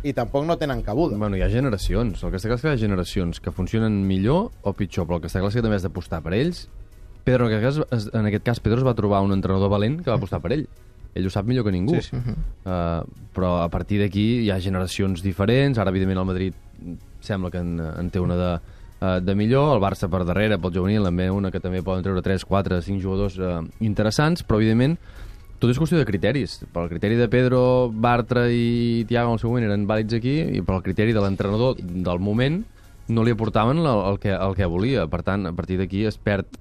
i 0.05 0.13
tampoc 0.13 0.45
no 0.45 0.59
tenen 0.61 0.83
cabuda. 0.85 1.17
Bueno, 1.17 1.37
hi 1.37 1.43
ha 1.43 1.49
generacions. 1.49 2.21
El 2.21 2.33
que 2.33 2.37
està 2.37 2.51
clar 2.51 2.59
és 2.59 2.65
que 2.65 2.73
hi 2.75 2.77
ha 2.77 2.83
generacions 2.83 3.41
que 3.41 3.53
funcionen 3.57 4.03
millor 4.05 4.51
o 4.63 4.75
pitjor, 4.77 5.09
però 5.09 5.17
el 5.17 5.25
que 5.25 5.31
està 5.33 5.41
clar 5.41 5.49
és 5.49 5.57
que 5.57 5.65
també 5.65 5.81
has 5.81 5.87
d'apostar 5.87 6.21
per 6.25 6.35
ells. 6.37 6.67
Pedro, 7.25 7.49
en 7.49 7.57
aquest, 7.57 7.81
cas, 7.89 8.09
en 8.13 8.27
aquest 8.29 8.45
cas, 8.45 8.61
Pedro 8.61 8.83
es 8.83 8.87
va 8.87 8.95
trobar 8.95 9.23
un 9.25 9.33
entrenador 9.33 9.73
valent 9.73 10.03
que 10.03 10.13
va 10.13 10.19
apostar 10.21 10.43
per 10.45 10.53
ell. 10.53 10.67
Ell 11.15 11.29
ho 11.29 11.33
sap 11.33 11.47
millor 11.49 11.65
que 11.65 11.73
ningú. 11.73 11.97
Sí, 12.03 12.11
sí. 12.13 12.37
Uh, 12.67 13.01
però 13.35 13.57
a 13.63 13.69
partir 13.73 14.01
d'aquí 14.03 14.27
hi 14.45 14.51
ha 14.53 14.61
generacions 14.61 15.23
diferents. 15.25 15.79
Ara, 15.81 15.93
evidentment, 15.95 16.21
el 16.21 16.29
Madrid 16.29 16.57
sembla 17.25 17.51
que 17.55 17.63
en, 17.63 17.79
en 17.81 18.11
té 18.13 18.21
una 18.21 18.37
de, 18.37 18.51
uh, 18.59 19.19
de 19.25 19.37
millor. 19.39 19.77
El 19.77 19.83
Barça 19.83 20.11
per 20.11 20.25
darrere, 20.27 20.59
pel 20.61 20.75
juvenil, 20.75 21.07
també 21.07 21.31
una 21.33 21.53
que 21.55 21.63
també 21.65 21.85
poden 21.87 22.05
treure 22.05 22.25
3, 22.25 22.45
4, 22.51 22.83
5 22.91 23.01
jugadors 23.01 23.39
uh, 23.39 23.63
interessants, 23.81 24.45
però, 24.45 24.61
evidentment, 24.61 24.99
tot 25.63 25.73
és 25.73 25.81
qüestió 25.81 25.97
de 25.97 26.05
criteris. 26.05 26.59
Per 26.75 26.83
el 26.85 26.93
criteri 26.93 27.17
de 27.17 27.31
Pedro, 27.33 27.63
Bartra 27.89 28.49
i 28.53 29.07
Tiago 29.09 29.33
en 29.33 29.39
el 29.39 29.41
seu 29.41 29.55
moment 29.55 29.71
eren 29.71 29.87
vàlids 29.89 30.19
aquí, 30.19 30.37
i 30.59 30.61
per 30.67 30.77
el 30.77 30.85
criteri 30.85 31.17
de 31.17 31.23
l'entrenador 31.25 31.79
del 31.81 32.21
moment 32.21 32.61
no 33.09 33.25
li 33.25 33.33
aportaven 33.33 33.81
el, 33.81 33.89
el, 34.11 34.19
que, 34.21 34.35
el 34.35 34.59
que 34.59 34.69
volia. 34.69 35.07
Per 35.09 35.23
tant, 35.25 35.47
a 35.47 35.55
partir 35.57 35.79
d'aquí 35.81 36.05
es 36.09 36.19
perd 36.19 36.59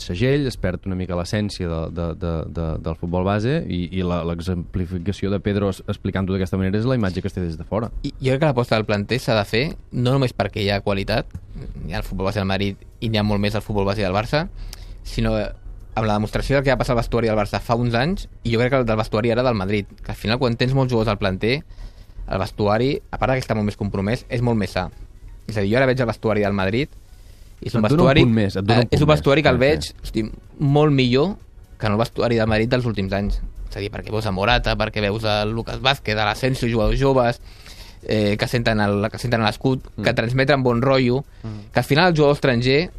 segell, 0.00 0.46
es 0.48 0.56
perd 0.60 0.86
una 0.88 0.96
mica 0.96 1.16
l'essència 1.18 1.68
de, 1.68 1.80
de, 1.92 2.06
de, 2.20 2.32
de, 2.56 2.66
del 2.84 2.96
futbol 2.96 3.26
base 3.26 3.58
i, 3.68 3.82
i 3.98 4.04
l'exemplificació 4.06 5.30
de 5.32 5.40
Pedro 5.44 5.68
explicant-ho 5.72 6.32
d'aquesta 6.32 6.58
manera 6.60 6.80
és 6.80 6.88
la 6.88 6.96
imatge 6.96 7.22
que 7.22 7.28
es 7.30 7.36
té 7.36 7.44
des 7.44 7.58
de 7.58 7.66
fora. 7.68 7.90
I 8.02 8.14
jo 8.14 8.32
crec 8.32 8.40
que 8.42 8.50
l'aposta 8.50 8.78
del 8.78 8.88
planter 8.88 9.20
s'ha 9.20 9.36
de 9.36 9.44
fer 9.48 9.64
no 9.92 10.16
només 10.16 10.34
perquè 10.36 10.64
hi 10.64 10.72
ha 10.72 10.80
qualitat, 10.84 11.30
hi 11.84 11.92
ha 11.92 12.00
el 12.00 12.08
futbol 12.08 12.30
base 12.30 12.40
del 12.40 12.48
Madrid 12.48 12.82
i 13.00 13.12
n'hi 13.12 13.20
ha 13.20 13.26
molt 13.26 13.42
més 13.42 13.56
al 13.56 13.64
futbol 13.64 13.88
base 13.88 14.04
del 14.04 14.16
Barça, 14.16 14.46
sinó 15.06 15.36
amb 15.36 16.04
la 16.04 16.18
demostració 16.18 16.56
del 16.56 16.64
que 16.64 16.72
va 16.74 16.80
passar 16.80 16.96
al 16.96 17.02
vestuari 17.02 17.28
del 17.30 17.38
Barça 17.38 17.60
fa 17.60 17.76
uns 17.76 17.96
anys, 17.96 18.30
i 18.44 18.52
jo 18.54 18.60
crec 18.60 18.72
que 18.72 18.82
el 18.82 18.88
del 18.88 19.00
vestuari 19.00 19.32
ara 19.32 19.44
del 19.44 19.56
Madrid, 19.56 19.92
que 20.02 20.12
al 20.12 20.20
final 20.20 20.40
quan 20.40 20.56
tens 20.56 20.76
molts 20.76 20.92
jugadors 20.92 21.12
al 21.12 21.20
planter, 21.20 21.58
el 22.26 22.42
vestuari, 22.42 22.94
a 23.12 23.20
part 23.20 23.36
que 23.36 23.44
està 23.44 23.54
molt 23.54 23.68
més 23.68 23.78
compromès, 23.80 24.24
és 24.28 24.42
molt 24.44 24.58
més 24.58 24.72
sa. 24.76 24.88
És 25.46 25.56
a 25.56 25.62
dir, 25.62 25.70
jo 25.70 25.78
ara 25.78 25.86
veig 25.88 26.00
el 26.00 26.08
vestuari 26.10 26.42
del 26.44 26.56
Madrid 26.56 26.90
és 27.62 27.74
un 27.74 27.80
un 27.82 27.88
vestuari, 27.88 28.22
punt 28.22 28.34
més, 28.34 28.56
et 28.56 28.64
dona 28.64 28.80
un 28.84 28.88
és 28.90 29.00
un 29.02 29.08
vestuari 29.08 29.42
més, 29.42 29.46
que 29.48 29.54
el 29.54 29.58
veig 29.58 29.90
hosti, 30.02 30.24
molt 30.58 30.92
millor 30.92 31.36
que 31.78 31.86
en 31.86 31.92
el 31.92 31.98
vestuari 31.98 32.36
del 32.36 32.46
Madrid 32.48 32.68
dels 32.72 32.84
últims 32.86 33.12
anys. 33.12 33.40
És 33.70 33.76
a 33.76 33.80
dir, 33.80 33.90
perquè 33.92 34.10
veus 34.12 34.26
a 34.26 34.32
Morata, 34.32 34.76
perquè 34.76 35.00
veus 35.04 35.24
a 35.24 35.44
Lucas 35.44 35.80
Vázquez, 35.80 36.16
a 36.16 36.24
l'Asensio, 36.24 36.68
jugadors 36.68 36.98
joves, 37.00 37.40
eh, 38.08 38.36
que 38.38 38.46
senten 38.48 38.80
el- 38.80 39.08
que 39.10 39.18
senten 39.18 39.42
l'escut, 39.42 39.82
mm. 39.96 40.02
que 40.02 40.14
transmeten 40.14 40.62
bon 40.62 40.80
rotllo, 40.80 41.24
mm. 41.42 41.72
que 41.72 41.80
al 41.80 41.84
final 41.84 42.08
el 42.12 42.16
jugador 42.16 42.36
estranger 42.36 42.90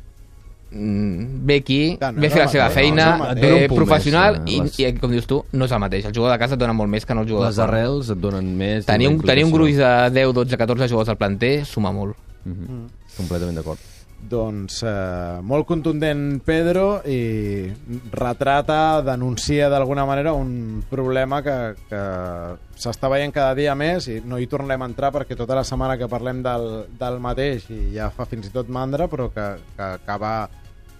mm, 0.71 1.45
ve 1.45 1.55
aquí, 1.55 1.97
no 1.99 2.11
ve 2.21 2.29
fer 2.29 2.43
la 2.43 2.47
seva 2.51 2.69
feina, 2.69 3.17
no 3.17 3.31
un 3.31 3.37
eh, 3.63 3.69
professional, 3.71 4.41
més, 4.43 4.53
i, 4.53 4.59
les- 4.61 4.79
i, 4.79 4.99
com 4.99 5.11
dius 5.11 5.25
tu, 5.25 5.41
no 5.53 5.65
és 5.65 5.71
el 5.71 5.79
mateix. 5.79 6.05
El 6.05 6.13
jugador 6.13 6.35
de 6.35 6.39
casa 6.43 6.55
et 6.57 6.59
dona 6.59 6.73
molt 6.73 6.91
més 6.91 7.05
que 7.05 7.15
no 7.15 7.21
el 7.23 7.29
jugador 7.29 7.47
Les 7.49 7.59
arrels 7.63 8.09
et 8.13 8.19
donen 8.19 8.49
més... 8.57 8.83
i 8.83 8.87
Tenir 8.87 9.07
un, 9.09 9.21
tenir 9.21 9.45
un 9.47 9.51
gruix 9.55 9.77
de 9.79 9.91
10, 10.11 10.33
12, 10.33 10.57
14 10.57 10.89
jugadors 10.91 11.09
al 11.09 11.17
planter 11.17 11.65
suma 11.65 11.91
molt. 11.95 12.17
Mhm. 12.45 12.87
Completament 13.17 13.55
d'acord. 13.57 13.79
Doncs 14.17 14.81
eh, 14.83 15.37
molt 15.45 15.67
contundent 15.69 16.41
Pedro 16.43 16.97
i 17.05 17.69
retrata, 18.11 18.99
denuncia 19.05 19.69
d'alguna 19.69 20.07
manera 20.09 20.33
un 20.33 20.81
problema 20.89 21.39
que, 21.45 21.53
que 21.87 22.01
s'està 22.75 23.07
veient 23.13 23.31
cada 23.31 23.53
dia 23.55 23.75
més 23.77 24.09
i 24.11 24.17
no 24.25 24.39
hi 24.41 24.49
tornem 24.51 24.81
a 24.81 24.89
entrar 24.89 25.13
perquè 25.15 25.37
tota 25.37 25.55
la 25.55 25.63
setmana 25.63 25.99
que 26.01 26.09
parlem 26.11 26.41
del, 26.43 26.67
del 26.99 27.19
mateix 27.23 27.69
i 27.71 27.93
ja 27.95 28.09
fa 28.09 28.25
fins 28.27 28.49
i 28.49 28.53
tot 28.55 28.67
mandra 28.73 29.07
però 29.07 29.29
que, 29.31 29.47
que 29.77 29.87
acaba, 30.01 30.33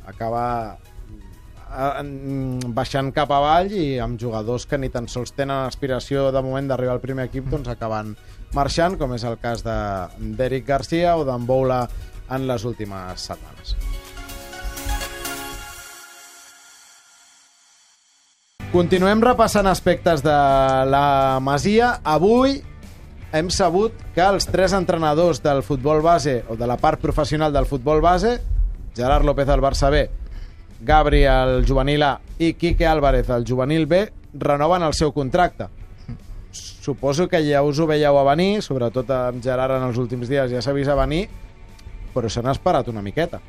acaba 0.08 0.46
eh, 1.74 1.94
en- 2.00 2.62
baixant 2.78 3.10
cap 3.18 3.34
avall 3.34 3.74
i 3.74 3.98
amb 4.00 4.22
jugadors 4.22 4.70
que 4.70 4.78
ni 4.80 4.94
tan 4.94 5.10
sols 5.12 5.34
tenen 5.36 5.66
aspiració 5.66 6.30
de 6.32 6.46
moment 6.46 6.70
d'arribar 6.70 6.96
al 6.96 7.04
primer 7.04 7.28
equip 7.28 7.50
doncs 7.52 7.74
acaben 7.74 8.14
marxant, 8.54 8.96
com 8.96 9.18
és 9.18 9.26
el 9.28 9.36
cas 9.42 9.66
de- 9.66 10.36
d'Eric 10.38 10.70
Garcia 10.70 11.18
o 11.18 11.26
d'en 11.28 11.44
Boula 11.50 11.88
en 12.30 12.48
les 12.48 12.66
últimes 12.66 13.30
setmanes. 13.30 13.76
Continuem 18.72 19.22
repassant 19.24 19.66
aspectes 19.72 20.22
de 20.22 20.34
la 20.92 21.40
Masia. 21.42 22.02
Avui 22.04 22.60
hem 23.32 23.48
sabut 23.50 23.96
que 24.14 24.22
els 24.22 24.46
tres 24.52 24.76
entrenadors 24.76 25.40
del 25.44 25.64
futbol 25.64 26.04
base 26.04 26.42
o 26.52 26.58
de 26.60 26.68
la 26.68 26.78
part 26.78 27.00
professional 27.00 27.54
del 27.56 27.66
futbol 27.66 28.02
base, 28.04 28.38
Gerard 28.96 29.26
López 29.26 29.50
al 29.50 29.64
Barça 29.64 29.90
B, 29.90 30.04
Gabri 30.82 31.24
al 31.26 31.66
juvenil 31.66 32.04
A 32.04 32.20
i 32.38 32.54
Quique 32.54 32.86
Álvarez 32.86 33.30
al 33.30 33.48
juvenil 33.48 33.88
B, 33.88 34.12
renoven 34.34 34.84
el 34.84 34.94
seu 34.94 35.14
contracte. 35.14 35.72
Suposo 36.52 37.28
que 37.28 37.42
ja 37.44 37.64
us 37.64 37.80
ho 37.80 37.88
veieu 37.88 38.20
a 38.20 38.28
venir, 38.30 38.62
sobretot 38.62 39.10
amb 39.12 39.44
Gerard 39.44 39.80
en 39.80 39.88
els 39.90 39.98
últims 39.98 40.30
dies 40.30 40.52
ja 40.52 40.62
s'ha 40.62 40.76
vist 40.76 40.92
a 40.92 41.00
venir, 41.00 41.28
però 42.14 42.30
s'han 42.30 42.50
esperat 42.52 42.88
una 42.88 43.02
miqueta. 43.02 43.42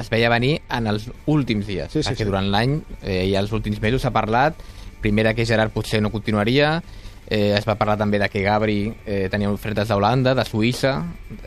es 0.00 0.08
veia 0.08 0.30
venir 0.32 0.62
en 0.72 0.86
els 0.86 1.10
últims 1.26 1.66
dies, 1.66 1.90
Sí, 1.92 2.02
sí, 2.02 2.08
perquè 2.08 2.24
sí. 2.24 2.24
durant 2.24 2.46
l'any 2.50 2.78
eh, 3.02 3.26
i 3.28 3.34
els 3.36 3.52
últims 3.52 3.82
mesos 3.82 4.00
s'ha 4.00 4.10
parlat, 4.10 4.54
primera 5.02 5.34
que 5.34 5.44
Gerard 5.44 5.72
potser 5.74 6.00
no 6.00 6.08
continuaria, 6.10 6.82
eh, 7.28 7.52
es 7.58 7.66
va 7.68 7.74
parlar 7.76 7.98
també 7.98 8.18
de 8.18 8.28
que 8.32 8.40
Gabri 8.40 8.94
eh, 9.04 9.28
tenia 9.30 9.50
ofertes 9.52 9.88
d'Holanda, 9.88 10.34
de 10.34 10.44
Suïssa, 10.48 10.94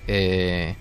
eh, 0.08 0.76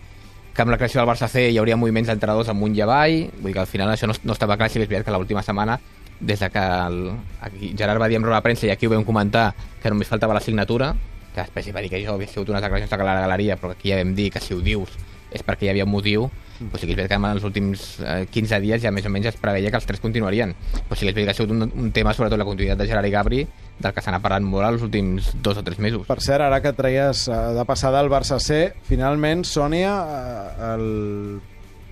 que 0.52 0.60
amb 0.62 0.70
la 0.70 0.76
creació 0.76 1.00
del 1.00 1.08
Barça 1.08 1.28
C 1.32 1.46
hi 1.48 1.56
hauria 1.56 1.78
moviments 1.80 2.08
d'entrenadors 2.12 2.50
amunt 2.52 2.76
i 2.76 2.82
avall, 2.84 3.30
vull 3.40 3.48
dir 3.48 3.54
que 3.54 3.64
al 3.64 3.70
final 3.70 3.88
això 3.88 4.06
no, 4.06 4.12
no 4.22 4.32
estava 4.36 4.58
clar, 4.60 4.68
si 4.68 4.76
és 4.78 4.84
veritat 4.86 5.06
que 5.08 5.16
l'última 5.16 5.42
setmana 5.42 5.78
des 6.20 6.38
de 6.44 6.50
que 6.50 6.58
el, 6.60 6.98
aquí 7.40 7.72
Gerard 7.78 7.98
va 7.98 8.08
dir 8.08 8.16
en 8.20 8.22
roda 8.22 8.36
de 8.36 8.42
premsa 8.50 8.66
i 8.68 8.70
aquí 8.70 8.86
ho 8.86 8.90
vam 8.92 9.02
comentar 9.08 9.54
que 9.82 9.88
només 9.90 10.08
faltava 10.12 10.34
la 10.36 10.44
signatura 10.44 10.92
que 11.34 11.40
després 11.40 11.66
hi 11.66 11.72
va 11.72 11.80
dir 11.80 11.88
que 11.88 11.96
això 12.02 12.12
havia 12.14 12.28
sigut 12.28 12.52
unes 12.52 12.60
declaracions 12.62 12.90
de 12.92 13.08
la 13.08 13.16
galeria 13.24 13.56
però 13.56 13.72
aquí 13.72 13.88
ja 13.90 13.96
vam 13.96 14.12
dir 14.14 14.28
que 14.30 14.38
si 14.44 14.52
ho 14.54 14.60
dius 14.60 14.92
és 15.34 15.44
perquè 15.46 15.68
hi 15.68 15.72
havia 15.72 15.86
un 15.88 15.92
motiu. 15.92 16.30
Però 16.62 16.78
sí 16.78 16.86
que 16.86 16.92
és 16.92 16.98
veritat 16.98 17.16
que 17.16 17.18
en 17.18 17.24
els 17.26 17.46
últims 17.48 17.84
eh, 18.06 18.22
15 18.30 18.60
dies 18.62 18.82
ja 18.84 18.92
més 18.94 19.06
o 19.08 19.10
menys 19.10 19.32
es 19.32 19.38
preveia 19.40 19.70
que 19.72 19.80
els 19.80 19.88
tres 19.88 20.02
continuarien. 20.02 20.54
Però 20.86 20.98
sí 20.98 21.06
que 21.06 21.10
és 21.10 21.16
veritat 21.16 21.32
que 21.32 21.34
ha 21.34 21.40
sigut 21.40 21.54
un, 21.56 21.66
un 21.66 21.92
tema 21.96 22.14
sobretot 22.14 22.38
la 22.38 22.46
continuïtat 22.46 22.78
de 22.78 22.86
Gerard 22.90 23.08
i 23.08 23.14
Gabri 23.14 23.42
del 23.82 23.94
que 23.94 24.04
se 24.04 24.12
n'ha 24.14 24.22
parlat 24.22 24.44
molt 24.46 24.68
els 24.68 24.84
últims 24.86 25.32
dos 25.42 25.58
o 25.58 25.64
tres 25.66 25.80
mesos. 25.82 26.06
Per 26.06 26.20
cert, 26.22 26.44
ara 26.46 26.60
que 26.62 26.74
traies 26.76 27.26
eh, 27.28 27.40
de 27.56 27.64
passada 27.66 28.02
el 28.04 28.12
Barça 28.12 28.38
C, 28.38 28.68
finalment, 28.88 29.46
Sònia, 29.48 29.96
eh, 30.02 30.74
el... 30.74 30.86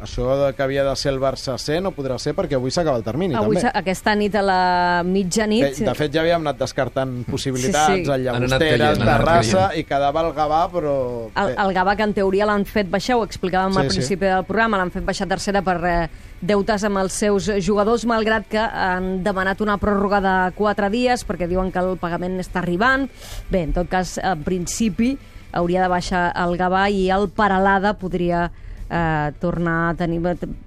això 0.03 0.25
de 0.47 0.53
que 0.57 0.63
havia 0.65 0.83
de 0.85 0.95
ser 0.97 1.13
el 1.13 1.19
Barça 1.21 1.57
C 1.61 1.81
no 1.81 1.91
podrà 1.97 2.17
ser 2.19 2.33
perquè 2.37 2.57
avui 2.59 2.73
s'acaba 2.73 2.97
el 2.99 3.05
termini, 3.05 3.35
Avui, 3.37 3.57
també. 3.59 3.73
aquesta 3.81 4.15
nit 4.17 4.35
a 4.35 4.43
la 4.43 4.61
mitjanit... 5.07 5.77
Que, 5.77 5.85
de 5.85 5.95
fet, 5.99 6.13
ja 6.15 6.23
havíem 6.25 6.41
anat 6.41 6.59
descartant 6.63 7.19
possibilitats, 7.29 7.95
Sí, 7.99 8.05
sí. 8.07 8.11
el 8.11 8.29
anat 8.33 8.65
Terrassa, 8.65 9.67
i 9.77 9.85
quedava 9.89 10.25
el 10.27 10.33
Gavà, 10.37 10.63
però... 10.73 10.95
El, 11.37 11.55
el 11.67 11.75
Gavà, 11.77 11.95
que 11.99 12.07
en 12.09 12.15
teoria 12.17 12.47
l'han 12.49 12.65
fet 12.69 12.89
baixar, 12.91 13.19
ho 13.21 13.25
explicàvem 13.27 13.75
Sí, 13.77 13.83
al 13.83 13.91
sí. 13.91 13.97
principi 13.99 14.27
del 14.31 14.45
programa, 14.49 14.81
l'han 14.81 14.93
fet 14.95 15.05
baixar 15.07 15.29
tercera 15.31 15.63
per 15.67 15.77
eh, 15.89 15.99
deutes 16.41 16.85
amb 16.89 17.03
els 17.03 17.13
seus 17.21 17.51
jugadors, 17.65 18.07
malgrat 18.09 18.49
que 18.51 18.61
han 18.63 19.21
demanat 19.27 19.61
una 19.61 19.77
pròrroga 19.81 20.23
de 20.25 20.37
quatre 20.57 20.89
dies, 20.93 21.27
perquè 21.29 21.49
diuen 21.51 21.71
que 21.75 21.83
el 21.83 21.97
pagament 22.01 22.39
està 22.41 22.63
arribant. 22.65 23.09
Bé, 23.51 23.67
en 23.69 23.77
tot 23.77 23.91
cas, 23.93 24.17
en 24.23 24.43
principi, 24.47 25.13
hauria 25.53 25.83
de 25.85 25.93
baixar 25.93 26.31
el 26.39 26.57
Gavà 26.57 26.87
i 26.95 27.09
el 27.13 27.29
Paralada 27.35 27.97
podria 27.99 28.49
eh, 28.91 29.33
tornar 29.41 29.79
a 29.91 29.95
tenir, 29.95 30.21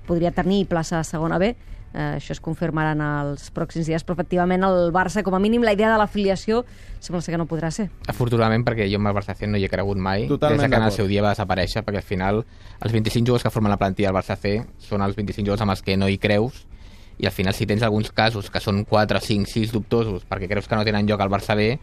podria 0.08 0.32
tenir 0.32 0.66
plaça 0.68 1.00
a 1.00 1.04
segona 1.04 1.38
B, 1.38 1.54
Eh, 1.94 2.18
això 2.18 2.34
es 2.34 2.40
confirmarà 2.42 2.96
en 2.96 3.02
els 3.06 3.52
pròxims 3.54 3.86
dies, 3.86 4.02
però 4.02 4.16
efectivament 4.18 4.66
el 4.66 4.90
Barça, 4.94 5.22
com 5.22 5.36
a 5.38 5.40
mínim, 5.40 5.62
la 5.62 5.76
idea 5.76 5.92
de 5.92 5.98
l'afiliació 6.02 6.64
sembla 6.98 7.22
ser 7.22 7.36
que 7.36 7.38
no 7.38 7.46
podrà 7.46 7.70
ser. 7.70 7.86
Afortunadament, 8.10 8.64
perquè 8.66 8.88
jo 8.90 8.98
amb 8.98 9.12
el 9.12 9.14
Barça 9.14 9.36
C 9.38 9.46
no 9.46 9.60
hi 9.62 9.68
he 9.68 9.70
cregut 9.70 10.00
mai, 10.02 10.26
Totalment 10.32 10.58
des 10.58 10.66
de 10.66 10.72
que 10.72 10.80
en 10.82 10.88
el 10.88 10.96
seu 10.96 11.08
dia 11.08 11.22
va 11.22 11.36
desaparèixer, 11.36 11.84
perquè 11.86 12.02
al 12.02 12.08
final 12.08 12.42
els 12.82 12.96
25 12.96 13.28
jugadors 13.28 13.46
que 13.46 13.52
formen 13.54 13.70
la 13.70 13.78
plantilla 13.78 14.10
del 14.10 14.18
Barça 14.18 14.40
C 14.42 14.56
són 14.82 15.06
els 15.06 15.14
25 15.20 15.46
jugadors 15.46 15.66
amb 15.68 15.76
els 15.76 15.84
que 15.86 15.98
no 15.98 16.10
hi 16.10 16.18
creus, 16.18 16.64
i 17.22 17.30
al 17.30 17.36
final 17.36 17.54
si 17.54 17.68
tens 17.70 17.86
alguns 17.86 18.10
casos 18.10 18.50
que 18.50 18.60
són 18.64 18.82
4, 18.90 19.22
5, 19.22 19.46
6 19.52 19.76
dubtosos 19.76 20.26
perquè 20.26 20.50
creus 20.50 20.66
que 20.68 20.80
no 20.80 20.88
tenen 20.88 21.06
lloc 21.06 21.22
al 21.22 21.30
Barça 21.30 21.54
B, 21.54 21.76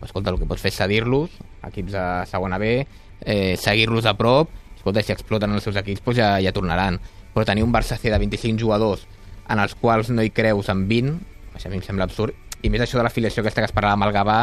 escolta, 0.00 0.32
el 0.32 0.40
que 0.40 0.48
pots 0.48 0.64
fer 0.64 0.72
és 0.72 0.80
cedir-los, 0.80 1.36
equips 1.68 1.92
de 1.92 2.06
segona 2.30 2.56
B, 2.56 2.86
eh, 3.20 3.56
seguir-los 3.60 4.08
a 4.08 4.16
prop, 4.16 4.48
escolta, 4.78 5.04
si 5.04 5.14
exploten 5.14 5.54
els 5.54 5.66
seus 5.66 5.78
equips, 5.78 6.02
doncs 6.06 6.18
ja, 6.18 6.32
ja 6.42 6.54
tornaran. 6.54 6.98
Però 7.34 7.44
tenir 7.46 7.66
un 7.66 7.74
Barça 7.74 7.98
C 8.00 8.10
de 8.10 8.18
25 8.18 8.58
jugadors 8.58 9.04
en 9.48 9.60
els 9.62 9.74
quals 9.78 10.10
no 10.12 10.24
hi 10.24 10.30
creus 10.34 10.68
en 10.72 10.86
20, 10.88 11.16
això 11.56 11.68
a 11.68 11.72
mi 11.72 11.80
em 11.80 11.84
sembla 11.84 12.08
absurd, 12.08 12.36
i 12.62 12.70
més 12.72 12.82
això 12.82 12.98
de 12.98 13.04
l'afiliació 13.06 13.42
aquesta 13.44 13.62
que 13.62 13.68
es 13.70 13.74
parlava 13.74 13.96
amb 13.96 14.08
el 14.08 14.14
Gavà, 14.16 14.38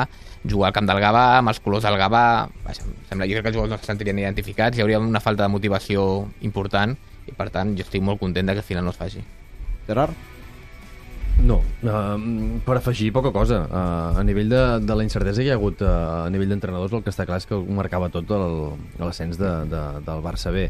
jugar 0.47 0.69
al 0.69 0.77
camp 0.77 0.87
del 0.89 1.01
Gavà, 1.03 1.25
amb 1.39 1.51
els 1.51 1.59
colors 1.63 1.83
del 1.85 1.97
Gavà, 1.99 2.25
vaja, 2.63 2.85
em 2.87 2.93
sembla, 3.09 3.27
jo 3.27 3.35
crec 3.35 3.47
que 3.47 3.51
els 3.51 3.57
jugadors 3.57 3.75
no 3.75 3.81
se 3.81 3.91
sentirien 3.91 4.21
identificats, 4.23 4.77
hi 4.77 4.85
hauria 4.85 5.01
una 5.03 5.21
falta 5.23 5.43
de 5.43 5.51
motivació 5.51 6.05
important, 6.47 6.95
i 7.27 7.35
per 7.35 7.49
tant 7.53 7.75
jo 7.77 7.85
estic 7.85 8.05
molt 8.05 8.21
content 8.21 8.53
que 8.53 8.63
al 8.63 8.69
final 8.69 8.87
no 8.87 8.95
es 8.95 9.01
faci. 9.01 9.23
Gerard? 9.89 10.34
No, 11.43 11.59
uh, 11.83 12.15
per 12.65 12.77
afegir 12.79 13.11
poca 13.13 13.31
cosa. 13.35 13.65
Uh, 13.67 14.19
a 14.19 14.23
nivell 14.23 14.49
de, 14.49 14.63
de 14.85 14.95
la 14.95 15.03
incertesa 15.03 15.43
que 15.43 15.49
hi 15.49 15.53
ha 15.53 15.59
hagut 15.59 15.83
uh, 15.83 16.25
a 16.25 16.29
nivell 16.31 16.53
d'entrenadors, 16.53 16.93
el 16.95 17.03
que 17.03 17.11
està 17.11 17.27
clar 17.27 17.41
és 17.41 17.47
que 17.49 17.59
marcava 17.75 18.09
tot 18.13 18.31
l'ascens 18.31 19.39
de, 19.41 19.51
de, 19.71 19.81
del 20.07 20.23
Barça 20.25 20.53
B. 20.55 20.69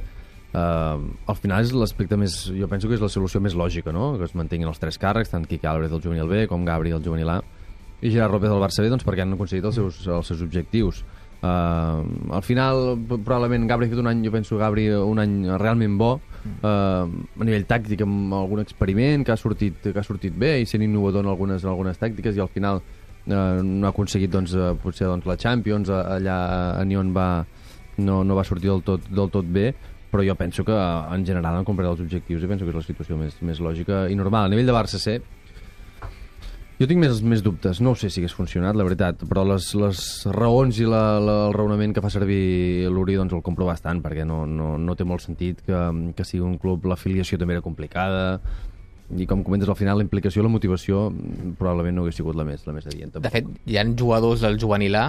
Uh, 0.56 1.04
al 1.28 1.38
final 1.38 1.66
és 1.68 1.74
l'aspecte 1.76 2.18
més... 2.18 2.40
Jo 2.56 2.70
penso 2.72 2.90
que 2.90 2.98
és 2.98 3.04
la 3.04 3.12
solució 3.12 3.42
més 3.44 3.56
lògica, 3.60 3.94
no? 3.94 4.16
Que 4.18 4.26
es 4.26 4.36
mantinguin 4.40 4.72
els 4.72 4.82
tres 4.82 4.98
càrrecs, 5.02 5.34
tant 5.34 5.46
Quique 5.46 5.68
Álvarez 5.70 5.92
del 5.94 6.02
juvenil 6.04 6.32
B 6.32 6.46
com 6.50 6.66
Gabri 6.66 6.96
del 6.96 7.04
juvenil 7.04 7.36
A 7.36 7.42
i 8.02 8.12
Gerard 8.12 8.34
López 8.36 8.52
del 8.52 8.62
Barça 8.62 8.84
B, 8.84 8.90
doncs 8.92 9.06
perquè 9.08 9.24
han 9.24 9.34
aconseguit 9.36 9.66
els 9.66 9.78
seus, 9.80 10.02
els 10.08 10.28
seus 10.30 10.42
objectius. 10.46 11.04
Uh, 11.42 12.32
al 12.34 12.42
final, 12.42 12.96
probablement, 13.10 13.68
Gabri 13.70 13.88
ha 13.88 13.92
fet 13.92 14.02
un 14.02 14.10
any, 14.10 14.24
jo 14.26 14.32
penso, 14.34 14.58
Gabri, 14.58 14.88
un 14.90 15.20
any 15.22 15.36
realment 15.60 15.98
bo, 16.00 16.12
uh, 16.18 16.70
a 16.70 17.46
nivell 17.46 17.68
tàctic, 17.70 18.02
amb 18.06 18.34
algun 18.34 18.64
experiment 18.64 19.26
que 19.26 19.34
ha 19.36 19.40
sortit, 19.40 19.78
que 19.92 20.00
ha 20.00 20.06
sortit 20.06 20.34
bé 20.34 20.56
i 20.64 20.70
sent 20.70 20.86
innovador 20.86 21.26
en 21.26 21.34
algunes, 21.34 21.66
en 21.66 21.74
algunes 21.74 22.02
tàctiques 22.02 22.38
i 22.38 22.42
al 22.42 22.50
final 22.54 22.82
uh, 22.82 23.62
no 23.62 23.86
ha 23.86 23.92
aconseguit 23.94 24.34
doncs, 24.34 24.56
uh, 24.58 24.74
potser 24.82 25.10
doncs, 25.12 25.28
la 25.30 25.38
Champions, 25.38 25.92
allà 25.92 26.40
a 26.80 26.88
Nyon 26.88 27.14
va, 27.14 27.30
no, 27.98 28.24
no 28.24 28.40
va 28.40 28.48
sortir 28.48 28.72
del 28.72 28.82
tot, 28.88 29.06
del 29.12 29.30
tot 29.34 29.46
bé, 29.46 29.70
però 30.10 30.24
jo 30.24 30.38
penso 30.40 30.64
que 30.64 30.74
en 30.74 31.26
general 31.28 31.60
han 31.60 31.68
comprat 31.68 31.92
els 31.92 32.02
objectius 32.02 32.44
i 32.44 32.50
penso 32.50 32.66
que 32.66 32.72
és 32.72 32.78
la 32.80 32.86
situació 32.86 33.18
més, 33.20 33.36
més 33.44 33.60
lògica 33.60 34.06
i 34.10 34.16
normal. 34.16 34.48
A 34.48 34.54
nivell 34.54 34.70
de 34.70 34.76
Barça 34.76 35.02
C, 35.02 35.20
jo 36.80 36.88
tinc 36.90 37.02
més, 37.02 37.22
més 37.24 37.42
dubtes. 37.46 37.82
No 37.82 37.94
ho 37.94 38.00
sé 38.00 38.10
si 38.12 38.22
hagués 38.22 38.36
funcionat, 38.36 38.76
la 38.76 38.86
veritat, 38.88 39.24
però 39.30 39.46
les, 39.48 39.72
les 39.80 40.04
raons 40.36 40.80
i 40.82 40.88
la, 40.90 41.04
la, 41.24 41.38
el 41.50 41.56
raonament 41.56 41.96
que 41.96 42.04
fa 42.04 42.12
servir 42.14 42.88
l'Uri 42.92 43.18
doncs 43.20 43.36
el 43.38 43.44
compro 43.46 43.68
bastant, 43.70 44.02
perquè 44.04 44.28
no, 44.28 44.44
no, 44.46 44.76
no 44.78 44.96
té 44.96 45.08
molt 45.08 45.24
sentit 45.26 45.62
que, 45.66 45.84
que 46.16 46.28
sigui 46.28 46.46
un 46.46 46.58
club, 46.62 46.88
l'afiliació 46.90 47.40
també 47.42 47.58
era 47.58 47.66
complicada, 47.66 48.42
i 49.14 49.28
com 49.30 49.44
comentes 49.46 49.70
al 49.70 49.78
final, 49.78 50.00
la 50.00 50.06
implicació 50.06 50.42
i 50.42 50.48
la 50.48 50.52
motivació 50.52 51.08
probablement 51.60 52.00
no 52.00 52.06
hagués 52.06 52.18
sigut 52.18 52.38
la 52.38 52.46
més, 52.48 52.66
la 52.66 52.74
més 52.74 52.88
adient. 52.90 53.14
De 53.22 53.32
fet, 53.32 53.48
hi 53.70 53.78
ha 53.78 53.86
jugadors 53.94 54.42
del 54.42 54.58
juvenil 54.62 54.98
A 54.98 55.08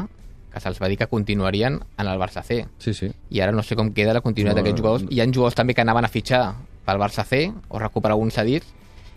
que 0.56 0.62
se'ls 0.64 0.78
va 0.80 0.88
dir 0.88 0.96
que 0.96 1.08
continuarien 1.10 1.74
en 1.76 2.08
el 2.08 2.18
Barça 2.20 2.42
C. 2.44 2.62
Sí, 2.80 2.94
sí. 2.96 3.10
I 3.28 3.42
ara 3.44 3.52
no 3.52 3.64
sé 3.64 3.76
com 3.76 3.90
queda 3.92 4.14
la 4.16 4.22
continuïtat 4.24 4.56
No, 4.56 4.62
d'aquests 4.62 4.80
jugadors. 4.80 5.04
Hi 5.12 5.20
ha 5.20 5.26
jugadors 5.28 5.56
també 5.58 5.74
que 5.76 5.84
anaven 5.84 6.08
a 6.08 6.12
fitxar 6.12 6.40
pel 6.86 7.00
Barça 7.02 7.26
C 7.28 7.50
o 7.68 7.80
recuperar 7.82 8.16
alguns 8.16 8.38
cedits. 8.38 8.70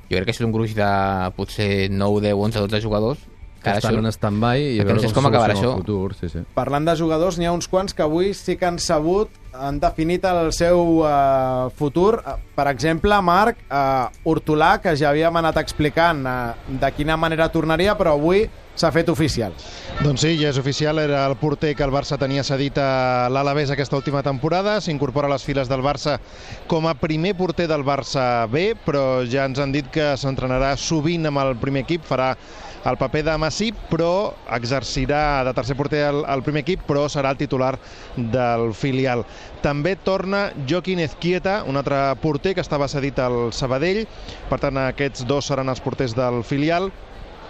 Jo 0.09 0.17
crec 0.17 0.29
que 0.29 0.33
és 0.33 0.41
un 0.41 0.53
gruix 0.53 0.73
de 0.77 0.89
potser 1.37 1.89
9, 1.93 2.21
10, 2.25 2.33
11, 2.49 2.63
12 2.65 2.81
jugadors 2.81 3.21
Que 3.63 3.71
estan 3.75 3.95
això- 3.95 3.99
en 4.05 4.11
stand-by 4.11 4.57
i 4.59 4.79
a 4.79 4.83
perquè 4.83 4.87
no 4.87 4.95
veure 4.95 5.01
saps 5.07 5.13
com 5.13 5.25
acabarà 5.27 5.53
això. 5.53 5.75
futur. 5.77 6.13
Sí, 6.15 6.29
sí. 6.29 6.39
Parlant 6.55 6.85
de 6.85 6.95
jugadors, 6.95 7.37
n'hi 7.37 7.45
ha 7.45 7.51
uns 7.51 7.67
quants 7.67 7.93
que 7.93 8.01
avui 8.03 8.33
sí 8.33 8.55
que 8.57 8.65
han 8.65 8.79
sabut, 8.79 9.29
han 9.53 9.79
definit 9.79 10.23
el 10.25 10.53
seu 10.53 11.01
uh, 11.03 11.69
futur. 11.75 12.21
Uh, 12.25 12.37
per 12.55 12.67
exemple, 12.67 13.19
Marc, 13.21 13.57
uh, 13.69 14.07
Hortolà, 14.23 14.79
que 14.81 14.95
ja 14.95 15.09
havíem 15.09 15.35
anat 15.35 15.57
explicant 15.57 16.25
uh, 16.25 16.53
de 16.67 16.91
quina 16.95 17.17
manera 17.17 17.49
tornaria, 17.49 17.97
però 17.97 18.13
avui 18.13 18.47
s'ha 18.79 18.93
fet 18.95 19.09
oficial. 19.11 19.51
Doncs 19.99 20.21
sí, 20.21 20.37
ja 20.39 20.53
és 20.53 20.57
oficial, 20.57 20.99
era 20.99 21.25
el 21.27 21.35
porter 21.35 21.73
que 21.75 21.83
el 21.83 21.91
Barça 21.91 22.15
tenia 22.17 22.45
cedit 22.47 22.77
a 22.79 23.27
l'Alavés 23.27 23.73
aquesta 23.73 23.97
última 23.97 24.23
temporada, 24.23 24.79
s'incorpora 24.79 25.27
a 25.27 25.33
les 25.33 25.43
files 25.43 25.67
del 25.67 25.81
Barça 25.83 26.19
com 26.67 26.87
a 26.87 26.93
primer 26.95 27.33
porter 27.35 27.67
del 27.67 27.83
Barça 27.83 28.47
B, 28.47 28.77
però 28.85 29.25
ja 29.27 29.43
ens 29.49 29.59
han 29.59 29.73
dit 29.75 29.89
que 29.91 30.13
s'entrenarà 30.15 30.77
sovint 30.77 31.27
amb 31.27 31.43
el 31.43 31.57
primer 31.59 31.83
equip, 31.83 32.07
farà 32.07 32.37
el 32.85 32.97
paper 32.97 33.23
de 33.25 33.37
Massip, 33.37 33.77
però 33.89 34.35
exercirà 34.55 35.43
de 35.47 35.53
tercer 35.57 35.75
porter 35.79 36.05
al, 36.07 36.23
al 36.27 36.43
primer 36.45 36.63
equip, 36.63 36.85
però 36.87 37.07
serà 37.11 37.33
el 37.33 37.41
titular 37.41 37.73
del 38.15 38.71
filial. 38.77 39.25
També 39.63 39.95
torna 39.95 40.47
Joaquín 40.69 41.01
Ezquieta, 41.03 41.63
un 41.67 41.79
altre 41.79 41.99
porter 42.23 42.55
que 42.55 42.63
estava 42.63 42.87
cedit 42.91 43.19
al 43.19 43.51
Sabadell, 43.55 44.05
per 44.49 44.61
tant 44.63 44.79
aquests 44.87 45.27
dos 45.27 45.51
seran 45.51 45.71
els 45.71 45.83
porters 45.83 46.15
del 46.17 46.43
filial, 46.47 46.91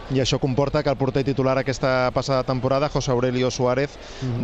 i 0.10 0.18
això 0.24 0.40
comporta 0.42 0.82
que 0.82 0.90
el 0.90 0.98
porter 0.98 1.22
titular 1.22 1.54
aquesta 1.60 2.10
passada 2.16 2.42
temporada, 2.44 2.90
José 2.90 3.12
Aurelio 3.14 3.52
Suárez, 3.54 3.94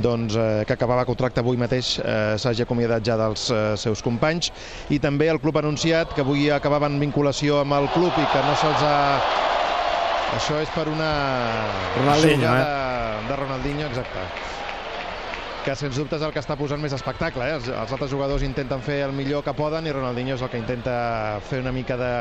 doncs, 0.03 0.35
eh, 0.37 0.63
que 0.67 0.75
acabava 0.77 1.07
contracte 1.09 1.41
avui 1.41 1.57
mateix, 1.57 1.97
eh, 1.97 2.35
s'hagi 2.37 2.61
acomiadat 2.61 3.01
ja 3.01 3.17
dels 3.17 3.49
eh, 3.49 3.63
seus 3.75 4.05
companys. 4.05 4.51
I 4.93 5.01
també 5.01 5.31
el 5.33 5.41
club 5.41 5.57
ha 5.57 5.65
anunciat 5.65 6.13
que 6.13 6.21
avui 6.21 6.51
acabaven 6.53 6.99
vinculació 7.01 7.63
amb 7.63 7.79
el 7.79 7.89
club 7.97 8.13
i 8.13 8.29
que 8.29 8.45
no 8.45 8.55
se'ls 8.61 8.85
ha... 8.85 9.54
Això 10.33 10.57
és 10.63 10.71
per 10.73 10.87
una... 10.89 11.11
Ronaldinho, 11.95 12.41
jugada 12.41 13.21
de 13.29 13.41
Ronaldinho, 13.43 13.89
exacte 13.91 14.25
que 15.65 15.73
sens 15.73 15.97
dubte 15.97 16.19
és 16.19 16.23
el 16.25 16.33
que 16.33 16.41
està 16.43 16.53
posant 16.59 16.81
més 16.81 16.93
espectacle. 16.93 17.41
Eh? 17.41 17.57
Els, 17.57 17.69
els 17.73 17.93
altres 17.95 18.11
jugadors 18.11 18.45
intenten 18.45 18.83
fer 18.85 18.99
el 19.07 19.15
millor 19.17 19.41
que 19.45 19.55
poden 19.57 19.87
i 19.89 19.93
Ronaldinho 19.95 20.35
és 20.37 20.43
el 20.45 20.51
que 20.53 20.61
intenta 20.61 20.95
fer 21.49 21.63
una 21.63 21.73
mica 21.73 21.97
de 21.97 22.11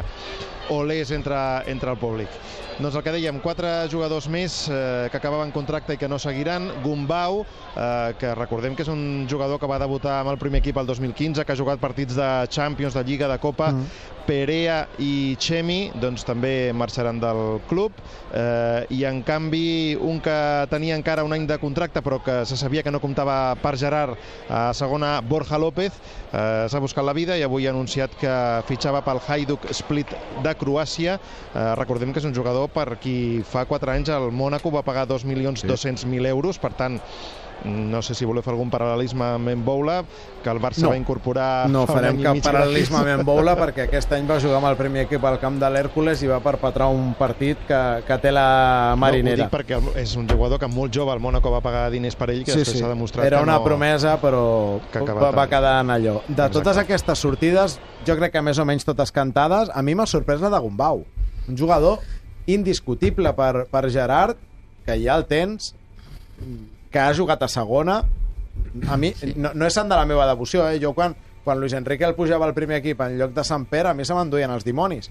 olés 0.73 1.13
entre, 1.13 1.37
entre 1.69 1.93
el 1.93 2.01
públic. 2.01 2.41
Doncs 2.75 2.97
el 2.99 3.05
que 3.07 3.13
dèiem, 3.15 3.37
quatre 3.45 3.69
jugadors 3.93 4.27
més 4.33 4.65
eh, 4.67 5.07
que 5.13 5.21
acabaven 5.21 5.53
contracte 5.55 5.95
i 5.95 6.01
que 6.01 6.09
no 6.11 6.19
seguiran. 6.19 6.67
Gumbau, 6.83 7.45
eh, 7.45 8.15
que 8.19 8.33
recordem 8.35 8.75
que 8.75 8.83
és 8.83 8.91
un 8.91 9.29
jugador 9.31 9.61
que 9.63 9.71
va 9.71 9.79
debutar 9.79 10.17
amb 10.23 10.33
el 10.33 10.41
primer 10.41 10.63
equip 10.65 10.81
el 10.81 10.89
2015, 10.89 11.45
que 11.45 11.55
ha 11.55 11.61
jugat 11.61 11.83
partits 11.83 12.17
de 12.19 12.31
Champions, 12.49 12.97
de 12.97 13.05
Lliga, 13.07 13.29
de 13.31 13.39
Copa. 13.39 13.71
Mm. 13.77 14.11
Perea 14.25 14.79
i 15.05 15.37
Chemi 15.37 15.93
doncs, 16.01 16.25
també 16.25 16.73
marxaran 16.73 17.19
del 17.21 17.61
club 17.69 17.93
eh, 18.33 18.87
i 18.97 19.03
en 19.05 19.21
canvi 19.27 19.95
un 20.01 20.21
que 20.25 20.37
tenia 20.73 20.97
encara 20.97 21.27
un 21.27 21.35
any 21.37 21.45
de 21.51 21.59
contracte 21.61 22.01
però 22.05 22.23
que 22.25 22.41
se 22.49 22.57
sabia 22.57 22.83
que 22.83 22.93
no 22.95 23.03
comptava 23.05 23.34
per 23.63 23.75
Gerard 23.81 24.19
a 24.49 24.73
segona, 24.75 25.21
Borja 25.21 25.59
López. 25.59 25.93
Eh, 26.35 26.67
s'ha 26.71 26.83
buscat 26.83 27.07
la 27.07 27.15
vida 27.15 27.37
i 27.39 27.45
avui 27.47 27.67
ha 27.67 27.73
anunciat 27.75 28.17
que 28.19 28.35
fitxava 28.69 29.05
pel 29.07 29.21
Hajduk 29.23 29.69
Split 29.73 30.15
de 30.45 30.55
Croàcia. 30.59 31.19
Eh, 31.19 31.71
recordem 31.79 32.13
que 32.13 32.23
és 32.23 32.29
un 32.29 32.35
jugador 32.35 32.69
per 32.75 32.99
qui 33.03 33.43
fa 33.47 33.65
4 33.71 33.95
anys 33.95 34.13
el 34.15 34.31
Mónaco 34.33 34.73
va 34.75 34.83
pagar 34.87 35.07
2.200.000 35.11 36.33
euros. 36.33 36.59
Per 36.59 36.73
tant 36.75 37.01
no 37.65 38.03
sé 38.05 38.13
si 38.15 38.27
voleu 38.29 38.43
fer 38.45 38.53
algun 38.53 38.69
paral·lelisme 38.71 39.25
amb 39.39 39.49
Mboula, 39.57 40.03
que 40.45 40.51
el 40.53 40.59
Barça 40.61 40.83
No. 40.85 40.91
va 40.91 40.99
incorporar 40.99 41.67
No 41.73 41.87
farem 41.89 42.19
cap 42.23 42.37
paral·lelisme 42.45 42.99
amb 43.01 43.09
en 43.15 43.23
Boula 43.25 43.55
perquè 43.57 43.87
aquest 43.87 44.13
any 44.13 44.27
va 44.29 44.37
jugar 44.39 44.59
amb 44.59 44.69
el 44.69 44.77
primer 44.77 45.07
equip 45.07 45.25
al 45.25 45.39
camp 45.41 45.57
de 45.63 45.71
l'Hèrcules 45.73 46.21
i 46.23 46.29
va 46.29 46.41
perpetrar 46.45 46.91
un 46.93 47.15
partit 47.17 47.57
que, 47.67 47.81
que 48.07 48.19
té 48.21 48.31
la 48.35 48.91
No, 48.91 48.99
ho 48.99 49.01
marinera. 49.01 49.47
dic 49.47 49.53
perquè 49.55 49.79
és 50.03 50.13
un 50.21 50.29
jugador 50.29 50.61
que 50.61 50.69
molt 50.69 50.93
jove, 50.93 51.13
el 51.17 51.21
Mónaco 51.25 51.51
va 51.51 51.63
pagar 51.65 51.87
diners 51.91 52.17
per 52.21 52.29
ell, 52.35 52.45
que 52.45 52.53
després 52.53 52.79
s'ha 52.83 52.89
demostrat 52.93 53.25
Era 53.27 53.39
que 53.39 53.49
una 53.49 53.57
no... 53.57 53.65
promesa, 53.65 54.19
però 54.21 54.81
que 54.93 55.01
va, 55.01 55.31
va 55.33 55.47
quedar 55.49 55.81
en 55.81 55.91
allò. 55.95 56.19
De 56.27 56.33
Exacte. 56.35 56.53
totes 56.59 56.77
aquestes 56.85 57.19
sortides, 57.19 57.79
jo 58.07 58.17
crec 58.21 58.33
que 58.37 58.43
més 58.43 58.59
o 58.61 58.65
menys 58.69 58.85
totes 58.85 59.11
cantades, 59.11 59.71
a 59.73 59.81
mi 59.83 59.95
m'ha 59.95 60.05
sorprès 60.07 60.41
la 60.45 60.51
de 60.53 60.59
Gumbau. 60.61 61.05
Un 61.49 61.57
jugador 61.57 61.99
indiscutible 62.47 63.33
per, 63.33 63.65
per 63.73 63.89
Gerard, 63.91 64.37
que 64.85 64.99
ja 65.03 65.17
el 65.17 65.25
tens, 65.25 65.73
que 66.95 67.03
ha 67.03 67.11
jugat 67.15 67.43
a 67.43 67.51
segona. 67.51 67.99
A 68.87 68.97
mi, 68.97 69.11
no, 69.35 69.51
no 69.51 69.67
és 69.67 69.75
sant 69.75 69.91
de 69.91 69.97
la 69.99 70.07
meva 70.07 70.29
devoció, 70.31 70.69
eh? 70.71 70.79
Jo 70.79 70.93
quan, 70.95 71.17
quan 71.43 71.59
Luis 71.59 71.75
Enrique 71.75 72.07
el 72.07 72.15
pujava 72.15 72.47
al 72.47 72.55
primer 72.55 72.79
equip 72.79 73.03
en 73.03 73.19
lloc 73.19 73.35
de 73.35 73.43
Sant 73.45 73.67
Pere, 73.67 73.91
a 73.91 73.99
mi 73.99 74.07
se 74.07 74.15
m'enduien 74.15 74.53
els 74.55 74.63
dimonis. 74.67 75.11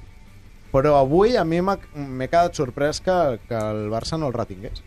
Però 0.71 0.95
avui 0.97 1.35
a 1.37 1.43
mi 1.45 1.59
m'he 1.61 2.29
quedat 2.31 2.55
sorprès 2.57 3.03
que, 3.03 3.17
que 3.49 3.59
el 3.59 3.91
Barça 3.91 4.17
no 4.17 4.31
el 4.31 4.33
retingués. 4.33 4.79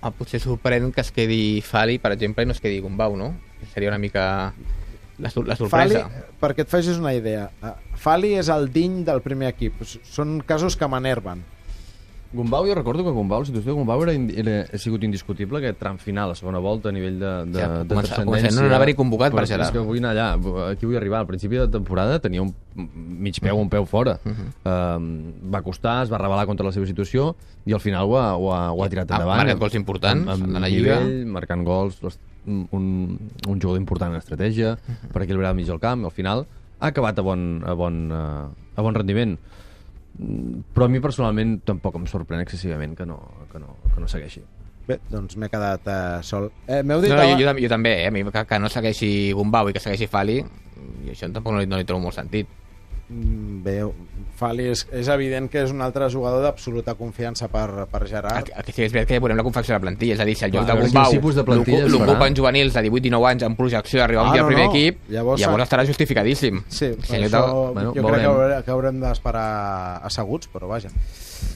Ah, 0.00 0.10
potser 0.16 0.40
sorprèn 0.40 0.88
que 0.96 1.04
es 1.04 1.12
quedi 1.12 1.60
Fali, 1.60 1.98
per 2.00 2.14
exemple, 2.16 2.42
i 2.42 2.48
no 2.48 2.56
es 2.56 2.64
quedi 2.64 2.80
Gumbau, 2.80 3.18
no? 3.20 3.34
Seria 3.74 3.92
una 3.92 4.00
mica 4.00 4.24
la, 5.20 5.28
la 5.28 5.30
Fali, 5.60 5.60
sorpresa. 5.60 6.26
perquè 6.40 6.64
et 6.64 6.72
facis 6.72 6.96
una 6.98 7.12
idea, 7.12 7.50
eh, 7.60 7.74
Fali 8.00 8.32
és 8.40 8.48
el 8.48 8.70
diny 8.72 9.02
del 9.04 9.20
primer 9.20 9.52
equip. 9.52 9.84
Són 9.84 10.38
casos 10.48 10.74
que 10.80 10.88
m'enerven. 10.88 11.44
Gumbau, 12.32 12.64
jo 12.64 12.74
recordo 12.76 13.02
que 13.02 13.10
Gumbau, 13.10 13.40
la 13.40 13.46
situació 13.48 13.72
de 13.72 13.76
Gumbau 13.76 14.02
era, 14.04 14.12
era, 14.14 14.52
ha 14.72 14.78
sigut 14.78 15.02
indiscutible 15.02 15.58
aquest 15.58 15.80
tram 15.80 15.96
final, 15.98 16.28
la 16.30 16.36
segona 16.38 16.60
volta, 16.62 16.88
a 16.88 16.92
nivell 16.94 17.16
de, 17.18 17.30
de, 17.50 17.58
Ja, 17.58 17.68
de 17.82 17.88
comença- 17.90 18.14
transcendència. 18.20 18.68
no 18.68 18.74
haver-hi 18.76 18.94
convocat 18.94 19.34
per 19.34 19.46
Gerard. 19.50 19.66
És 19.66 19.72
que 19.74 19.82
vull 19.82 19.98
anar 19.98 20.12
allà, 20.14 20.28
aquí 20.70 20.86
vull 20.86 20.94
arribar. 20.96 21.24
Al 21.24 21.26
principi 21.26 21.58
de 21.58 21.66
temporada 21.66 22.20
tenia 22.22 22.40
un 22.44 22.54
mig 22.76 23.40
peu, 23.42 23.58
un 23.58 23.68
peu 23.68 23.84
fora. 23.84 24.20
Uh 24.24 24.30
-huh. 24.30 24.96
um, 24.96 25.50
va 25.50 25.62
costar, 25.62 26.04
es 26.04 26.12
va 26.12 26.18
rebel·lar 26.18 26.46
contra 26.46 26.64
la 26.64 26.70
seva 26.72 26.86
situació 26.86 27.34
i 27.66 27.72
al 27.72 27.80
final 27.80 28.06
ho 28.06 28.16
ha, 28.16 28.36
ho 28.36 28.52
ha, 28.54 28.70
ho 28.72 28.84
ha 28.84 28.88
tirat 28.88 29.10
Ha 29.10 29.14
endavant. 29.16 29.38
marcat 29.38 29.58
gols 29.58 29.74
importants 29.74 30.28
amb, 30.28 30.44
amb 30.44 30.56
a 30.56 30.60
la 30.60 30.68
Lliga. 30.68 31.00
nivell, 31.00 31.26
marcant 31.26 31.64
gols, 31.66 32.00
les- 32.02 32.18
un, 32.46 33.18
un 33.48 33.60
jugador 33.60 33.76
important 33.80 34.12
en 34.14 34.18
estratègia, 34.20 34.78
per 35.12 35.22
equilibrar 35.22 35.52
mig 35.54 35.68
el 35.68 35.80
camp, 35.80 36.04
al 36.04 36.10
final 36.12 36.46
ha 36.78 36.86
acabat 36.86 37.18
a 37.18 37.22
bon, 37.22 37.62
a 37.66 37.72
bon, 37.74 38.10
uh, 38.12 38.48
a 38.76 38.82
bon 38.82 38.94
rendiment. 38.94 39.36
Mm, 40.18 40.64
Però 40.74 40.86
a 40.88 40.92
mi 40.92 41.00
personalment 41.02 41.60
tampoc 41.68 41.96
em 42.00 42.06
sorprèn 42.10 42.42
excessivament 42.44 42.96
que 42.98 43.06
no, 43.08 43.20
que 43.52 43.60
no, 43.62 43.76
que 43.94 44.00
no 44.02 44.08
segueixi. 44.10 44.42
Bé, 44.88 44.96
doncs 45.10 45.36
m'he 45.38 45.48
quedat 45.52 45.86
uh, 45.86 46.22
sol. 46.26 46.48
Eh, 46.66 46.80
M'heu 46.82 47.02
dit... 47.04 47.12
No, 47.12 47.20
no, 47.20 47.36
jo, 47.36 47.44
jo, 47.44 47.54
jo 47.62 47.70
també, 47.70 47.92
eh? 48.02 48.08
A 48.08 48.14
mi 48.14 48.24
que, 48.26 48.44
que 48.48 48.58
no 48.58 48.70
segueixi 48.72 49.10
Gumbau 49.36 49.70
i 49.70 49.76
que 49.76 49.82
segueixi 49.82 50.08
Fali, 50.10 50.40
i 50.40 51.12
això 51.12 51.28
tampoc 51.30 51.54
no 51.54 51.62
li, 51.62 51.68
no 51.70 51.78
li 51.78 51.86
trobo 51.86 52.02
molt 52.08 52.16
sentit. 52.16 52.50
Mm, 53.10 53.62
Bé, 53.64 53.80
Fali 54.40 54.68
és, 54.70 54.86
és 54.96 55.08
evident 55.12 55.50
que 55.50 55.60
és 55.64 55.70
un 55.74 55.82
altre 55.84 56.06
jugador 56.08 56.40
d'absoluta 56.44 56.94
confiança 56.94 57.48
per, 57.52 57.84
per 57.90 58.06
Gerard. 58.08 58.38
el 58.56 58.62
que 58.64 58.72
sí 58.72 58.72
que 58.72 58.84
és 58.86 58.92
veritat 58.94 59.08
que 59.08 59.14
ja 59.18 59.20
veurem 59.20 59.36
la 59.36 59.42
confecció 59.44 59.74
de 59.74 59.78
la 59.78 59.82
plantilla, 59.82 60.14
és 60.14 60.20
a 60.20 60.24
dir, 60.24 60.36
si 60.38 60.44
el 60.46 60.52
lloc 60.54 60.62
a 60.62 60.66
de 60.66 60.72
veure 60.78 60.86
Gumbau 60.86 61.10
quin 61.10 61.18
tipus 61.20 61.34
de 61.34 61.44
plantilla 61.44 61.84
es 61.84 61.90
l'ocupen 61.92 62.16
farà. 62.32 62.36
juvenils 62.38 62.72
de 62.72 62.82
18-19 62.86 63.26
anys 63.32 63.42
amb 63.42 63.58
projecció 63.58 63.98
d'arribar 64.00 64.22
un 64.24 64.30
Ah, 64.30 64.32
dia 64.32 64.40
al 64.40 64.46
no, 64.46 64.52
primer 64.54 64.64
no. 64.66 64.70
equip, 64.72 65.00
Llavors- 65.10 65.40
llavors, 65.42 65.64
estarà 65.64 65.84
justificadíssim. 65.86 66.62
Sí, 66.68 66.94
Si 67.02 67.12
això 67.18 67.28
de- 67.28 67.72
Bueno, 67.74 67.92
jo 67.92 67.92
crec 67.92 67.94
que 67.94 68.00
veurem. 68.00 68.30
haurem, 68.30 68.62
que 68.64 68.70
haurem 68.70 69.00
d'esperar 69.00 70.00
asseguts, 70.06 70.48
però 70.52 70.68
vaja. 70.68 70.88